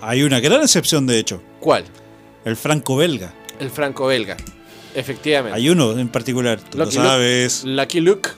[0.01, 1.83] hay una gran excepción de hecho, ¿Cuál?
[2.45, 3.33] el franco-belga.
[3.59, 4.37] El franco-belga.
[4.95, 5.55] Efectivamente.
[5.57, 7.07] Hay uno en particular, tú lo Lucky Luke.
[7.09, 7.63] sabes.
[7.65, 8.29] Lucky Luke.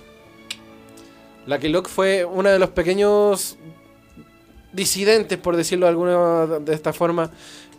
[1.46, 3.58] Lucky Luke fue uno de los pequeños
[4.74, 7.32] disidentes, por decirlo de alguna de esta forma,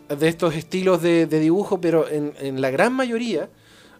[0.09, 3.49] de estos estilos de, de dibujo, pero en, en la gran mayoría,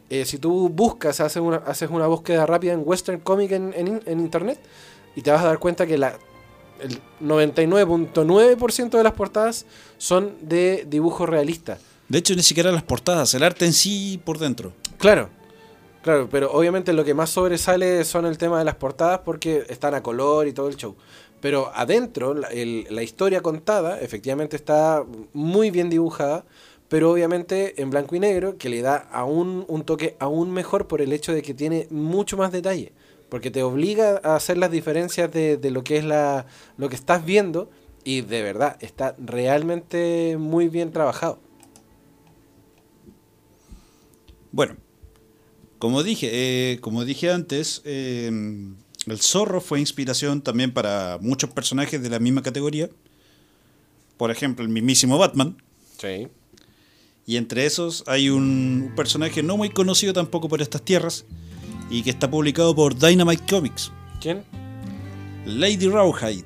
[0.10, 4.02] eh, si tú buscas, haces una, haces una búsqueda rápida en Western Comic en, en-
[4.06, 4.60] en internet,
[5.16, 6.18] y te vas a dar cuenta que la,
[6.82, 9.66] el 99.9% de las portadas
[9.98, 11.78] son de dibujo realista.
[12.10, 14.74] De hecho, ni siquiera las portadas, el arte en sí por dentro.
[14.98, 15.30] Claro,
[16.04, 19.94] claro, pero obviamente lo que más sobresale son el tema de las portadas porque están
[19.96, 20.96] a color y todo el show.
[21.40, 25.04] Pero adentro, la, el- la historia contada efectivamente está
[25.34, 26.44] muy bien dibujada,
[26.88, 31.02] pero obviamente en blanco y negro, que le da aún un toque aún mejor por
[31.02, 32.92] el hecho de que tiene mucho más detalle.
[33.32, 36.98] Porque te obliga a hacer las diferencias de, de lo que es la, lo que
[36.98, 37.72] estás viendo
[38.04, 41.40] y de verdad está realmente muy bien trabajado.
[44.52, 44.76] Bueno,
[45.80, 46.30] como dije,
[46.74, 48.30] eh, como dije antes, eh,
[49.08, 52.90] el zorro fue inspiración también para muchos personajes de la misma categoría.
[54.18, 55.56] Por ejemplo, el mismísimo Batman.
[55.98, 56.28] Sí.
[57.26, 61.24] Y entre esos hay un personaje no muy conocido tampoco por estas tierras
[61.92, 64.44] y que está publicado por Dynamite Comics, ¿Quién?
[65.46, 66.46] Lady Rawhide.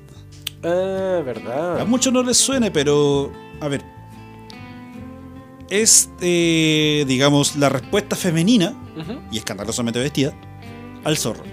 [0.64, 1.80] Ah, verdad.
[1.80, 3.30] A muchos no les suene, pero
[3.60, 3.82] a ver.
[5.70, 8.74] Es, eh, digamos, la respuesta femenina
[9.30, 10.32] y escandalosamente vestida
[11.04, 11.44] al zorro.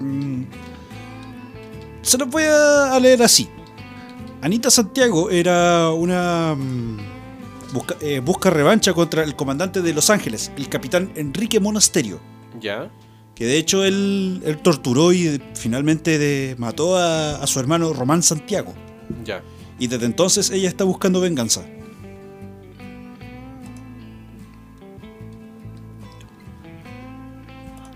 [0.00, 0.44] Mm.
[2.02, 3.48] Se los voy a a leer así.
[4.40, 7.17] Anita Santiago era una mm,
[8.00, 12.20] eh, busca, revancha contra el comandante de Los Ángeles, el capitán Enrique Monasterio.
[12.60, 12.90] Ya.
[13.34, 18.74] Que de hecho él, torturó y finalmente mató a, su hermano Román Santiago.
[19.24, 19.42] Ya.
[19.78, 21.64] Y desde entonces ella está buscando venganza.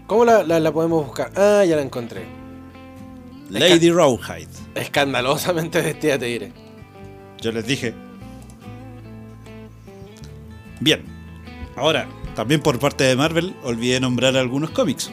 [0.07, 1.33] ¿Cómo la, podemos buscar?
[1.35, 2.27] Ah, ya la encontré.
[3.49, 4.49] Lady Esca Rowhide.
[4.75, 6.53] Escandalosamente vestida, te diré.
[7.41, 8.12] Yo les dije.
[10.83, 11.05] Bien.
[11.77, 15.11] Ahora, también por parte de Marvel, olvidé nombrar algunos cómics.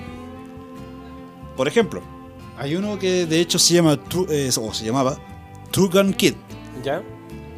[1.55, 2.01] Por ejemplo,
[2.57, 5.17] hay uno que de hecho se llama True- eh, o se llamaba
[5.72, 6.34] True Gun Kid,
[6.84, 7.01] ¿Ya?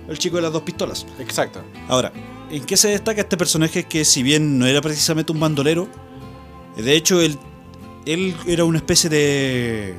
[0.07, 1.05] el chico de las dos pistolas.
[1.19, 1.61] Exacto.
[1.87, 2.11] Ahora,
[2.49, 5.87] ¿en qué se destaca este personaje que si bien no era precisamente un bandolero,
[6.75, 7.37] de hecho él,
[8.05, 9.95] él era una especie de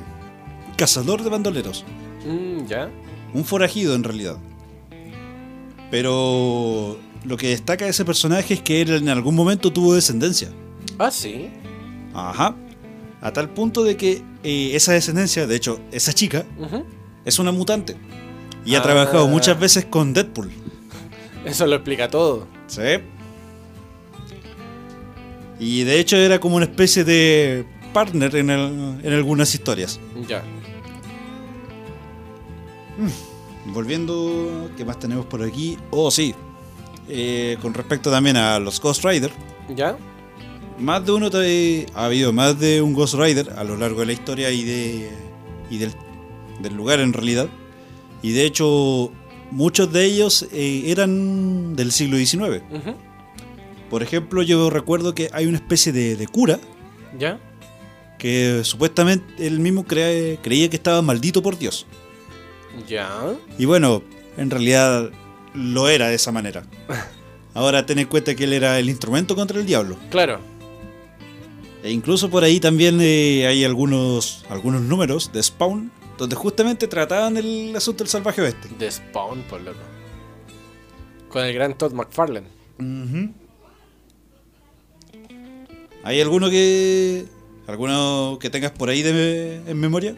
[0.77, 1.83] cazador de bandoleros?
[2.25, 2.89] Mm, ¿Ya?
[3.33, 4.37] Un forajido en realidad.
[5.91, 10.49] Pero lo que destaca de ese personaje es que él en algún momento tuvo descendencia.
[10.99, 11.49] Ah, sí.
[12.13, 12.55] Ajá.
[13.21, 16.45] A tal punto de que eh, esa descendencia, de hecho, esa chica,
[17.25, 17.95] es una mutante.
[18.65, 18.83] Y ha Ah.
[18.83, 20.51] trabajado muchas veces con Deadpool.
[21.45, 22.47] Eso lo explica todo.
[22.67, 22.81] Sí.
[25.59, 29.99] Y de hecho era como una especie de partner en, el- en algunas historias.
[30.27, 30.43] Ya.
[33.67, 35.77] Volviendo, ¿qué más tenemos por aquí?
[35.91, 36.35] Oh, sí.
[37.09, 39.31] Eh, con respecto también a los Ghost Rider.
[39.75, 39.97] ¿Ya?
[40.79, 44.05] Más de uno te- ha habido más de un Ghost Rider a lo largo de
[44.07, 45.09] la historia y de
[45.69, 45.91] y del,
[46.61, 47.47] del lugar en realidad.
[48.21, 49.11] Y de hecho,
[49.51, 52.61] muchos de ellos eh, eran del siglo XIX.
[53.89, 56.59] Por ejemplo, yo recuerdo que hay una especie de, de cura
[57.19, 57.39] ¿Ya?
[58.17, 61.85] que supuestamente él mismo crea- creía que estaba maldito por Dios.
[62.87, 63.09] ¿Ya?
[63.59, 64.01] Y bueno,
[64.37, 65.11] en realidad
[65.53, 66.63] lo era de esa manera.
[67.53, 69.97] Ahora ten en cuenta que él era el instrumento contra el diablo.
[70.09, 70.39] Claro.
[71.83, 77.35] E incluso por ahí también eh, hay algunos, algunos números de Spawn donde justamente trataban
[77.37, 78.69] el asunto del salvaje oeste.
[78.79, 79.79] De Spawn, por loco.
[81.29, 82.47] Con el gran Todd McFarlane.
[86.03, 87.25] ¿Hay alguno que
[87.67, 90.15] alguno que tengas por ahí de- en memoria?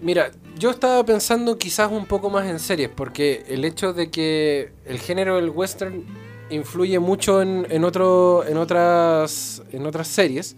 [0.00, 4.72] Mira, yo estaba pensando quizás un poco más en series, porque el hecho de que
[4.86, 6.04] el género del western
[6.48, 10.56] influye mucho en, en, otro, en, otras, en otras series,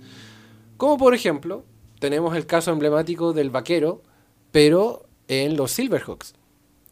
[0.77, 1.65] como por ejemplo,
[1.99, 4.03] tenemos el caso emblemático del vaquero,
[4.53, 6.35] pero en los Silverhawks,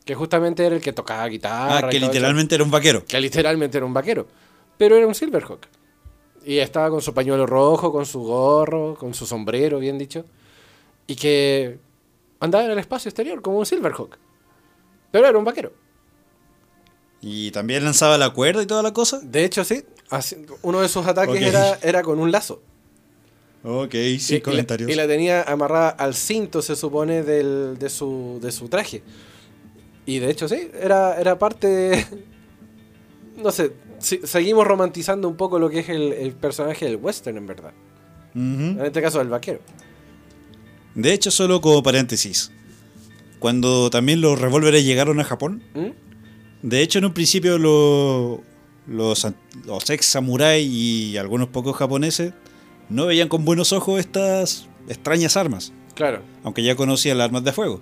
[0.04, 1.86] que justamente era el que tocaba guitarra.
[1.86, 2.06] Ah, que eso.
[2.06, 3.04] literalmente era un vaquero.
[3.04, 4.26] Que literalmente era un vaquero.
[4.76, 5.66] Pero era un Silverhawk.
[6.44, 10.24] Y estaba con su pañuelo rojo, con su gorro, con su sombrero, bien dicho.
[11.06, 11.78] Y que
[12.40, 14.18] andaba en el espacio exterior como un Silverhawk.
[15.12, 15.72] Pero era un vaquero.
[17.20, 19.20] Y también lanzaba la cuerda y toda la cosa.
[19.22, 19.84] De hecho, sí.
[20.62, 22.62] Uno de sus ataques era, era con un lazo.
[23.62, 24.88] Ok, sí, y, comentarios.
[24.88, 29.02] la, y la tenía amarrada al cinto, se supone, del, de, su, de su traje.
[30.06, 32.06] Y de hecho, sí, era, era parte de...
[33.36, 37.46] No sé, seguimos romantizando un poco lo que es el, el personaje del western, en
[37.46, 37.72] verdad.
[38.34, 39.60] En este caso, el vaquero.
[40.94, 42.50] De hecho, solo como paréntesis.
[43.38, 45.88] Cuando también los revólveres llegaron a Japón, ¿Mm?
[46.68, 48.42] de hecho en un principio lo-
[48.86, 49.26] los,
[49.64, 52.34] los ex samuráis y algunos pocos japoneses
[52.90, 57.52] no veían con buenos ojos estas extrañas armas, Claro, aunque ya conocían las armas de
[57.52, 57.80] fuego.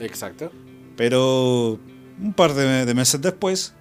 [0.00, 0.50] exacto.
[0.96, 1.78] Pero
[2.20, 3.72] un par de, de meses después,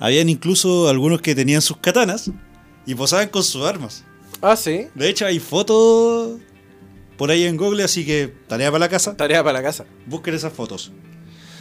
[0.00, 2.30] habían incluso algunos que tenían sus katanas
[2.84, 4.04] y posaban con sus armas.
[4.42, 4.86] Ah, sí.
[4.94, 6.40] De hecho, hay fotos
[7.18, 9.14] por ahí en Google, así que tarea para la casa.
[9.14, 9.84] Tarea para la casa.
[10.06, 10.92] Busquen esas fotos.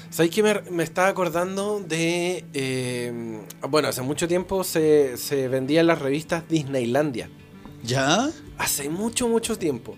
[0.09, 2.45] ¿Sabes que me, me estaba acordando de...
[2.53, 7.29] eh, bueno, hace mucho tiempo se, se vendían las revistas Disneylandia.
[7.83, 8.29] ¿Ya?
[8.57, 9.97] Hace mucho, mucho tiempo.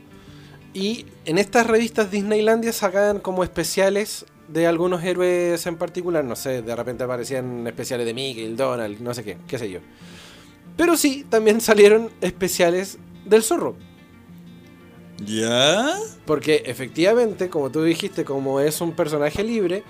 [0.73, 6.23] Y en estas revistas Disneylandia sacaban como especiales de algunos héroes en particular.
[6.25, 9.79] No sé, de repente aparecían especiales de Mickey, Donald, no sé qué, qué sé yo.
[10.75, 13.75] Pero sí, también salieron especiales del zorro.
[15.25, 15.95] ¿Ya?
[16.25, 19.83] Porque efectivamente, como tú dijiste, como es un personaje libre,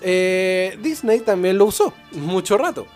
[0.00, 2.86] eh, Disney también lo usó mucho rato.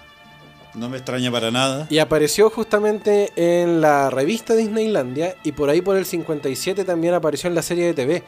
[0.75, 1.87] No me extraña para nada.
[1.91, 7.49] Y apareció justamente en la revista Disneylandia y por ahí por el 57 también apareció
[7.49, 8.23] en la serie de TV.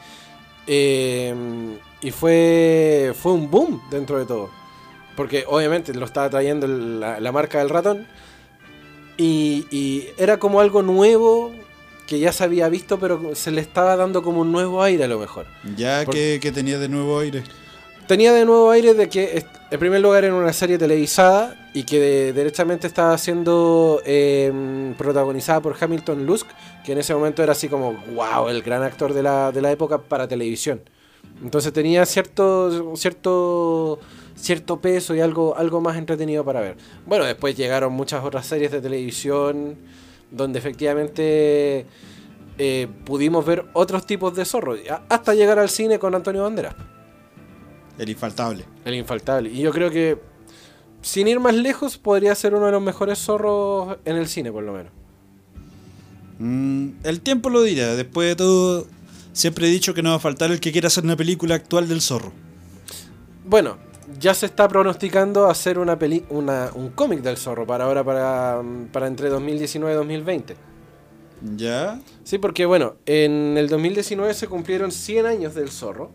[0.67, 1.33] Eh,
[2.01, 4.51] y fue, fue un boom dentro de todo.
[5.15, 8.05] Porque obviamente lo estaba trayendo la, la marca del ratón.
[9.17, 11.51] Y, y era como algo nuevo
[12.07, 15.07] que ya se había visto, pero se le estaba dando como un nuevo aire a
[15.07, 15.45] lo mejor.
[15.75, 17.43] Ya que, que tenía de nuevo aire.
[18.07, 21.99] Tenía de nuevo aire de que, en primer lugar, era una serie televisada y que
[21.99, 26.45] de- derechamente estaba siendo eh, protagonizada por Hamilton Lusk,
[26.85, 29.71] que en ese momento era así como, wow, el gran actor de la, de la
[29.71, 30.81] época para televisión.
[31.43, 33.99] Entonces tenía cierto, cierto,
[34.35, 36.77] cierto peso y algo, algo más entretenido para ver.
[37.07, 39.75] Bueno, después llegaron muchas otras series de televisión
[40.31, 41.85] donde efectivamente
[42.57, 46.75] eh, pudimos ver otros tipos de zorro, a- hasta llegar al cine con Antonio Banderas,
[47.97, 48.65] El infaltable.
[48.85, 49.49] el infaltable.
[49.49, 50.17] Y yo creo que,
[51.01, 54.63] sin ir más lejos, podría ser uno de los mejores zorros en el cine, por
[54.63, 54.91] lo menos.
[56.39, 57.95] Mm, el tiempo lo dirá.
[57.95, 58.87] Después de todo,
[59.33, 61.87] siempre he dicho que no va a faltar el que quiera hacer una película actual
[61.87, 62.31] del zorro.
[63.45, 63.77] Bueno,
[64.19, 68.61] ya se está pronosticando hacer una peli una, un cómic del zorro para ahora, para,
[68.91, 70.55] para entre 2019 y 2020.
[71.55, 71.99] ¿Ya?
[72.23, 76.11] Sí, porque bueno, en el 2019 se cumplieron 100 años del zorro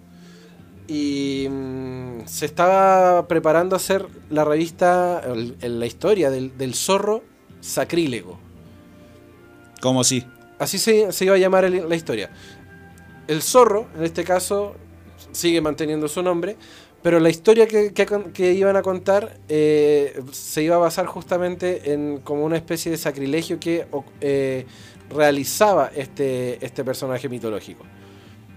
[0.88, 7.22] y mm, se estaba preparando hacer la revista, el- el- la historia del, del zorro
[7.60, 8.38] sacrílego.
[9.80, 10.24] ¿Cómo así?
[10.58, 12.30] Así se, se iba a llamar el- la historia.
[13.28, 14.74] El zorro, en este caso,
[15.32, 16.56] sigue manteniendo su nombre,
[17.02, 22.44] pero la historia que, iban a contar eh, se iba a basar justamente en como
[22.44, 23.86] una especie de sacrilegio que
[24.20, 24.66] eh,
[25.08, 27.84] realizaba este, este personaje mitológico.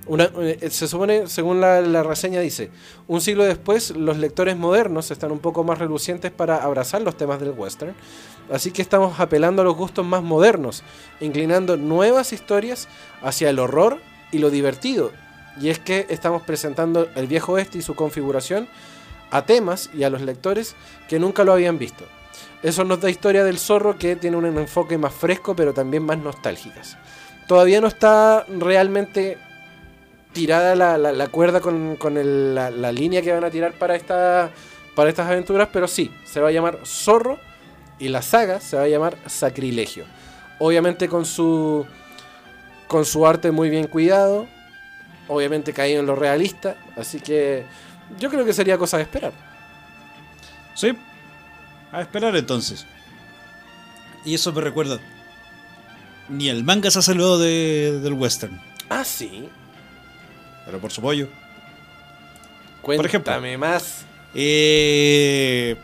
[0.05, 2.69] Eh, se supone, según la, la reseña dice,
[3.07, 7.39] un siglo después los lectores modernos están un poco más relucientes para abrazar los temas
[7.39, 7.95] del western,
[8.51, 10.83] así que estamos apelando a los gustos más modernos,
[11.21, 12.89] inclinando nuevas historias
[13.21, 13.99] hacia el horror
[14.33, 15.11] y lo divertido.
[15.61, 18.67] Y es que estamos presentando el viejo oeste y su configuración
[19.31, 20.75] a temas y a los lectores
[21.07, 22.05] que nunca lo habían visto.
[22.63, 26.17] Eso nos da historia del zorro que tiene un enfoque más fresco pero también más
[26.17, 26.97] nostálgicas.
[27.47, 29.37] Todavía no está realmente
[30.31, 34.49] tirada la, cuerda con, con el- la, la línea que van a tirar para, esta,
[34.95, 37.37] para estas aventuras, pero sí, se va a llamar Zorro
[37.99, 40.05] y la saga se va a llamar Sacrilegio.
[40.59, 41.85] Obviamente con su,
[42.87, 44.47] con su arte muy bien cuidado,
[45.27, 47.63] obviamente caído en lo realista, así que
[48.19, 49.33] yo creo que sería cosa de esperar.
[50.75, 50.93] Sí.
[51.91, 52.85] A esperar entonces.
[54.25, 54.99] Y eso me recuerda.
[56.29, 58.59] Ni el manga se ha salvado de- del western.
[58.89, 59.49] Ah, sí.
[60.65, 61.27] Pero por su pollo.
[62.81, 63.57] Cuéntame ejemplo.
[63.59, 64.05] más.
[64.33, 65.75] Eh,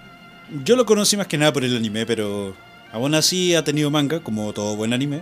[0.64, 2.56] yo lo conocí más que nada por el anime, pero
[2.92, 5.22] aún así ha tenido manga, como todo buen anime.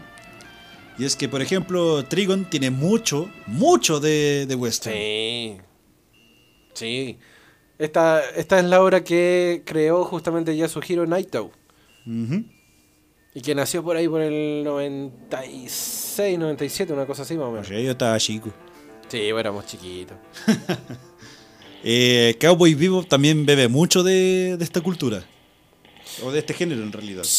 [0.98, 4.96] Y es que, por ejemplo, Trigon tiene mucho, mucho de, de western.
[4.96, 5.58] Sí.
[6.74, 7.18] Sí.
[7.78, 11.52] Esta, esta es la obra que creó justamente Yasuhiro Naito.
[12.06, 12.44] Ujú.
[13.36, 17.68] Y que nació por ahí por el 96, 97, una cosa así más o menos.
[17.70, 18.52] yo estaba chico.
[19.08, 20.18] Sí, éramos chiquitos.
[21.84, 25.24] Eh, Cowboy Vivo también bebe mucho de, de esta cultura.
[26.24, 27.24] O de este género, en realidad.
[27.24, 27.30] Sí,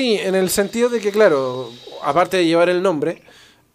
[0.00, 1.70] en el sentido de que, claro,
[2.02, 3.22] aparte de llevar el nombre,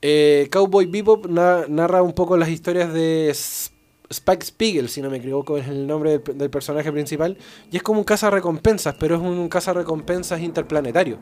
[0.01, 5.17] eh, Cowboy Bebop na- narra un poco las historias de Spike Spiegel, si no me
[5.17, 7.37] equivoco, es el nombre del, personaje principal.
[7.71, 11.19] Y es como un recompensas, pero es un recompensas interplanetario.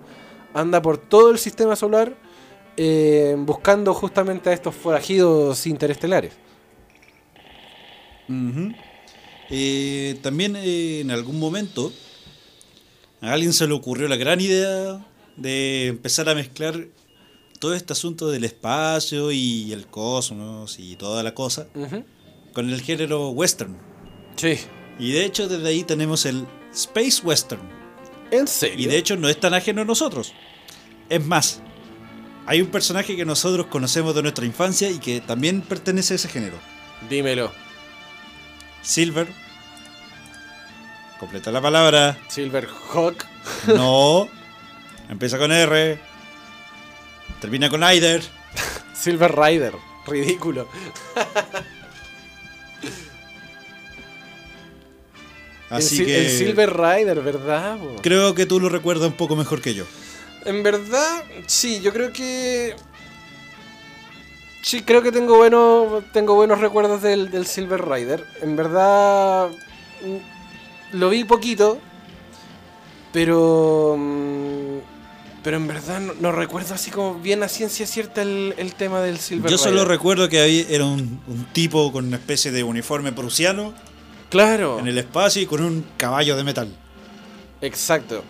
[0.53, 2.15] Anda por todo el sistema solar
[2.77, 6.33] eh, buscando justamente a estos forajidos interestelares.
[9.49, 11.91] Eh, también eh, en algún momento
[13.25, 15.05] a alguien se le ocurrió la gran idea
[15.35, 16.87] de empezar a mezclar
[17.59, 21.67] todo este asunto del espacio y el cosmos y toda la cosa
[22.53, 23.77] con el género western.
[24.35, 24.57] Sí.
[24.99, 27.61] Y de hecho desde ahí tenemos el space western.
[28.31, 28.85] ¿En serio?
[28.85, 30.33] Y de hecho no es tan ajeno a nosotros.
[31.09, 31.61] Es más,
[32.45, 36.29] hay un personaje que nosotros conocemos de nuestra infancia y que también pertenece a ese
[36.29, 36.57] género.
[37.09, 37.51] Dímelo.
[38.81, 39.27] Silver.
[41.19, 42.17] Completa la palabra.
[42.27, 43.25] Silverhawk.
[43.67, 44.27] No.
[45.09, 45.99] Empieza con R.
[47.39, 48.23] Termina con Aider.
[48.93, 49.73] Silver Rider.
[50.07, 50.67] Ridículo.
[55.69, 57.77] Así el, que el Silver Rider, ¿verdad?
[58.01, 59.85] creo que tú lo recuerdas un poco mejor que yo.
[60.45, 62.75] En verdad, sí, yo creo que.
[64.61, 68.25] Sí, creo que tengo, bueno, tengo buenos recuerdos del, del Silver Rider.
[68.41, 69.49] En verdad.
[70.95, 71.79] Lo vi poquito.
[73.11, 73.95] Pero.
[73.97, 74.77] mm,
[75.43, 79.01] Pero en verdad no, no recuerdo así como bien a ciencia cierta el, el tema
[79.01, 79.69] del Silver Yo Rider.
[79.71, 83.73] solo recuerdo que había, era un, un tipo con una especie de uniforme prusiano
[84.29, 84.79] Claro.
[84.79, 86.75] en el espacio y con un caballo de metal.
[87.61, 88.23] Exacto.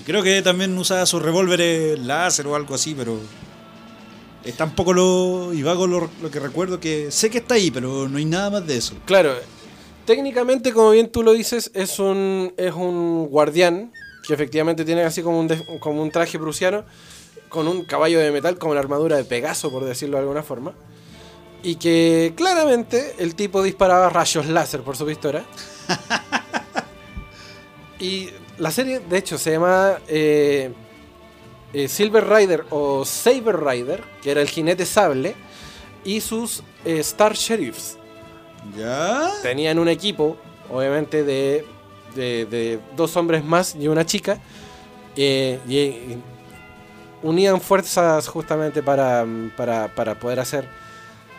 [0.00, 3.18] Y creo que también usaba sus revólveres láser o algo así, pero
[4.44, 7.70] es tan poco lo y vago lo, lo que recuerdo que sé que está ahí,
[7.70, 8.94] pero no hay nada más de eso.
[9.06, 9.34] Claro,
[10.10, 13.92] técnicamente, como bien tú lo dices, es un, es un guardián
[14.26, 16.84] que efectivamente tiene así como un, de- como un traje prusiano
[17.48, 20.72] con un caballo de metal, como la armadura de Pegaso, por decirlo de alguna forma.
[21.62, 25.44] Y que claramente el tipo disparaba rayos láser por su pistola.
[28.00, 30.72] y la serie, de hecho, se llama eh,
[31.72, 35.36] eh, Silver Rider o Saber Rider, que era el jinete sable,
[36.02, 37.96] y sus eh, Star Sheriffs.
[38.76, 39.30] ¿Ya?
[39.42, 40.36] Tenían un equipo,
[40.70, 41.64] obviamente, de,
[42.14, 44.38] de- de dos hombres más y una chica.
[45.16, 46.22] eh, y, y
[47.22, 50.66] unían fuerzas justamente para, para, para poder hacer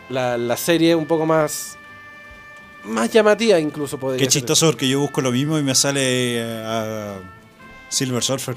[0.08, 1.76] la, la serie un poco más,
[2.84, 4.42] más llamativa, incluso podría Qué ser.
[4.42, 6.00] chistoso porque yo busco lo mismo y me sale
[6.38, 7.14] eh, a
[7.88, 8.56] Silver Surfer.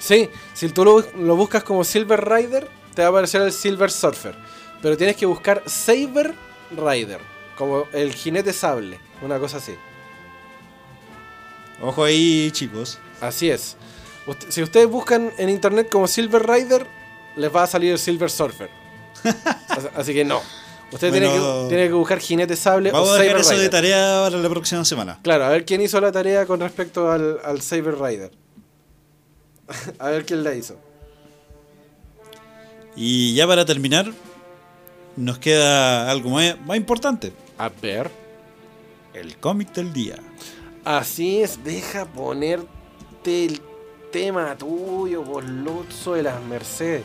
[0.00, 3.90] Sí, si tú lo, lo buscas como Silver Rider, te va a aparecer el Silver
[3.90, 4.34] Surfer.
[4.80, 6.34] Pero tienes que buscar Saber
[6.74, 7.20] Rider,
[7.56, 9.74] como el jinete sable, una cosa así.
[11.80, 12.98] Ojo ahí, chicos.
[13.20, 13.76] Así es.
[14.48, 16.86] Si ustedes buscan en internet como Silver Rider,
[17.36, 18.70] les va a salir el Silver Surfer.
[19.68, 20.40] As- Así que no.
[20.92, 23.68] Ustedes tienen, Bueno, que, tienen que buscar jinete sable Vamos o a dejar eso de
[23.70, 25.18] tarea para la próxima semana.
[25.22, 28.30] Claro, a ver quién hizo la tarea con respecto al, al Saber Rider.
[29.98, 30.76] a ver quién la hizo.
[32.94, 34.12] Y ya para terminar,
[35.16, 37.32] nos queda algo más, más importante.
[37.58, 38.10] A ver.
[39.14, 40.16] El cómic del día.
[40.84, 43.60] Así es, deja ponerte el
[44.10, 47.02] tema tuyo, boludo de las Mercedes.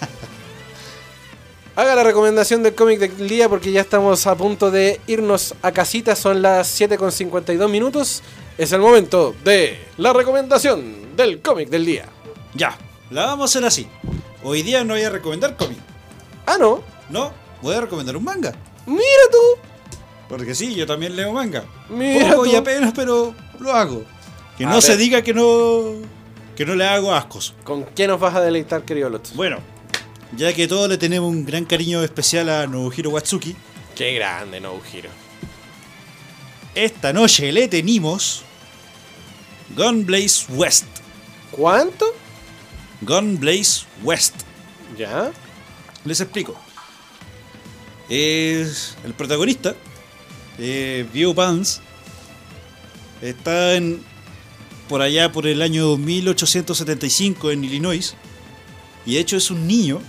[1.76, 5.72] Haga la recomendación del cómic del día porque ya estamos a punto de irnos a
[5.72, 8.22] casita, son las 7 con 52 minutos.
[8.56, 12.06] Es el momento de la recomendación del cómic del día.
[12.54, 12.78] Ya,
[13.10, 13.88] la vamos a hacer así.
[14.44, 15.93] Hoy día no voy a recomendar cómic.
[16.46, 17.32] Ah, no, No,
[17.62, 18.52] voy a recomendar un manga.
[18.86, 19.38] mira tú,
[20.28, 21.64] Porque sí, yo también leo manga.
[21.88, 22.50] mira Poco tú.
[22.50, 24.02] y apenas, pero lo hago.
[24.58, 25.94] Que A no se diga que no
[26.56, 27.54] que no le hago ascos.
[27.64, 29.10] ¿Con qué nos vas a deleitar, querido?
[29.34, 29.58] Bueno,
[30.36, 33.56] ya que todos le tenemos un gran cariño especial a Nobuhiro Watsuki,
[33.96, 35.08] Qué grande, no, giro.
[36.74, 38.42] esta noche le tenemos
[39.76, 40.84] Gunblaze West.
[41.50, 42.06] ¿Cuánto?
[43.02, 44.34] Gunblaze West.
[44.96, 45.32] ¿Ya?
[46.04, 46.54] Les explico.
[48.10, 49.74] Es el protagonista,
[50.58, 51.80] eh, Vio Pans,
[53.22, 54.02] está en,
[54.88, 58.14] por allá por el año 1875 en Illinois.
[59.06, 60.00] Y de hecho es un niño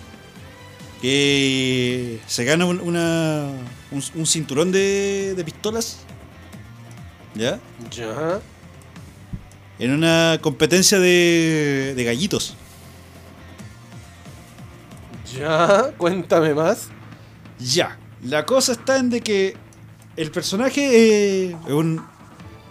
[1.01, 3.47] que se gana un, una-
[3.91, 5.99] un, un cinturón de, de pistolas.
[7.35, 7.59] ¿Ya?
[7.91, 8.39] ¿Ya?
[9.79, 12.55] En una competencia de, de gallitos.
[15.37, 15.91] ¿Ya?
[15.97, 16.89] Cuéntame más.
[17.59, 17.97] Ya.
[18.23, 19.55] La cosa está en de que
[20.15, 22.01] el personaje, eh, un-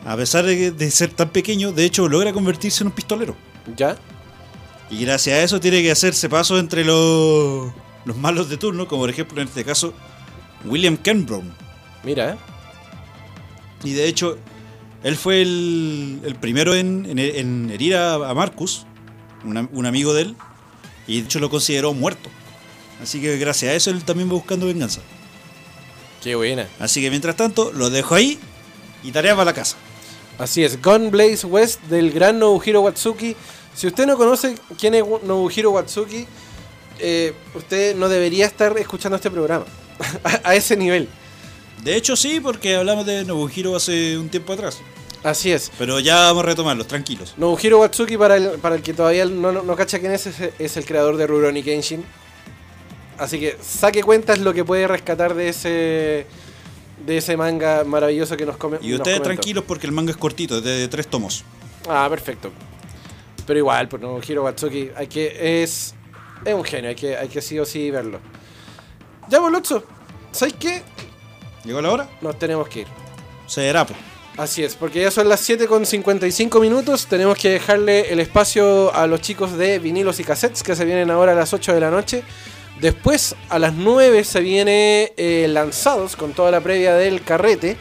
[0.06, 3.36] a pesar de, de ser tan pequeño, de hecho logra convertirse en un pistolero.
[3.76, 3.96] ¿Ya?
[4.90, 7.72] Y gracias a eso tiene que hacerse paso entre los,
[8.04, 9.94] los malos de turno, como por ejemplo en este caso
[10.64, 11.54] William Kenbrown.
[12.04, 12.36] Mira, ¿eh?
[13.82, 14.36] Y de hecho,
[15.02, 18.86] él fue el, el primero en, en- en herir a, a Marcus,
[19.44, 20.36] un amigo de él,
[21.06, 22.28] y de hecho lo consideró muerto.
[23.04, 25.02] Así que gracias a eso él también va buscando venganza.
[26.22, 26.66] Qué buena.
[26.78, 28.38] Así que mientras tanto, lo dejo ahí
[29.02, 29.76] y tarea para la casa.
[30.38, 33.36] Así es, Gunblaze West del gran Nobuhiro Watsuki.
[33.74, 36.26] Si usted no conoce quién es Nobuhiro Watsuki,
[36.98, 39.66] eh, usted no debería estar escuchando este programa.
[40.24, 41.06] a, a ese nivel.
[41.82, 44.78] De hecho, sí, porque hablamos de Nobuhiro hace un tiempo atrás.
[45.22, 45.70] Así es.
[45.76, 47.34] Pero ya vamos a retomarlos, tranquilos.
[47.36, 50.36] Nobuhiro Watsuki, para el, para el que todavía no, no, no cacha quién es, es,
[50.58, 52.02] es el creador de Rurouni Kenshin.
[53.18, 56.26] Así que saque cuentas lo que puede rescatar de ese
[57.06, 58.78] de ese manga maravilloso que nos come.
[58.80, 61.44] Y ustedes tranquilos porque el manga es cortito, es de tres tomos.
[61.88, 62.50] Ah, perfecto.
[63.46, 65.62] Pero igual, pues no, Hiro Watsuki, hay que.
[65.62, 65.94] es.
[66.44, 68.20] Es un genio, hay que, hay que sí o sí verlo.
[69.28, 69.84] Ya, Bolotso,
[70.30, 70.82] ¿sabes qué?
[71.64, 72.08] ¿Llegó la hora?
[72.20, 72.86] Nos tenemos que ir.
[73.46, 73.98] Será, pues.
[74.36, 77.06] Así es, porque ya son las 7 con 55 minutos.
[77.06, 81.10] Tenemos que dejarle el espacio a los chicos de vinilos y cassettes que se vienen
[81.10, 82.24] ahora a las 8 de la noche.
[82.80, 87.76] Después, a las 9 se viene eh, Lanzados con toda la previa del carrete.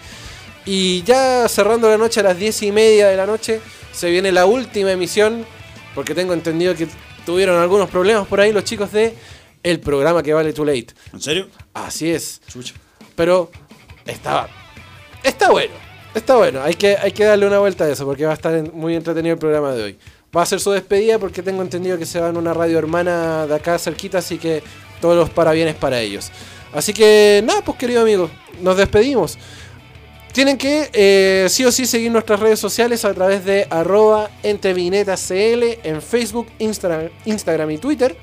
[0.65, 3.59] Y ya cerrando la noche a las 10 y media de la noche
[3.91, 5.45] se viene la última emisión.
[5.95, 6.87] Porque tengo entendido que
[7.25, 9.13] tuvieron algunos problemas por ahí los chicos de
[9.63, 10.87] el programa que vale Too Late.
[11.13, 11.47] ¿En serio?
[11.73, 12.41] Así es.
[12.47, 12.73] Chucha.
[13.15, 13.49] Pero
[14.05, 14.49] estaba.
[15.23, 15.73] Está bueno.
[16.13, 16.61] Está bueno.
[16.61, 19.33] Hay que, hay que darle una vuelta a eso porque va a estar muy entretenido
[19.33, 19.97] el programa de hoy.
[20.35, 23.45] Va a ser su despedida porque tengo entendido que se va en una radio hermana
[23.45, 24.63] de acá cerquita, así que
[25.03, 26.31] todos los parabienes para ellos.
[26.73, 28.31] Así que nada, pues querido amigo,
[28.61, 29.37] nos despedimos.
[30.31, 35.77] Tienen que eh, sí o sí seguir nuestras redes sociales a través de arroba entrevinetascl
[35.83, 38.15] en Facebook, Instagram, Instagram y Twitter.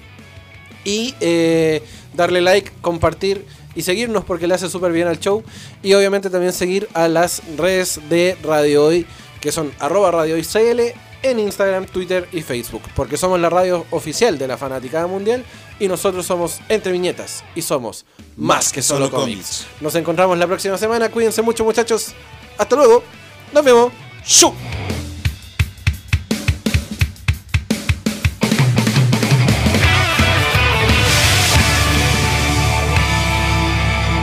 [0.82, 1.82] Y eh,
[2.14, 5.44] darle like, compartir y seguirnos porque le hace súper bien al show.
[5.82, 9.06] Y obviamente también seguir a las redes de Radio Hoy,
[9.42, 13.84] que son arroba Radio Hoy CL en Instagram, Twitter y Facebook, porque somos la radio
[13.90, 15.44] oficial de la Fanaticada Mundial
[15.80, 18.04] y nosotros somos Entre Viñetas y somos
[18.36, 19.66] más que solo cómics.
[19.80, 22.14] Nos encontramos la próxima semana, cuídense mucho muchachos,
[22.56, 23.02] hasta luego,
[23.52, 23.92] nos vemos,
[24.24, 24.54] ¡Shoo!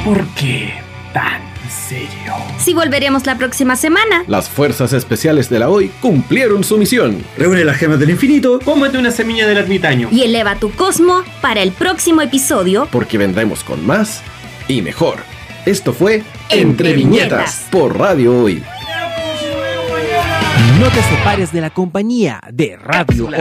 [0.05, 0.73] ¿Por qué
[1.13, 1.46] tan
[1.87, 2.33] serio?
[2.59, 4.23] Si volveremos la próxima semana.
[4.27, 7.23] Las fuerzas especiales de la hoy cumplieron su misión.
[7.37, 8.59] Reúne las gemas del infinito.
[8.63, 10.09] Cómete una semilla del ermitaño.
[10.11, 12.87] Y eleva tu cosmo para el próximo episodio.
[12.91, 14.21] Porque vendremos con más
[14.67, 15.17] y mejor.
[15.65, 17.67] Esto fue Entre Viñetas.
[17.71, 18.63] por Radio Hoy.
[20.79, 23.33] No te separes de la compañía de Radio Hoy.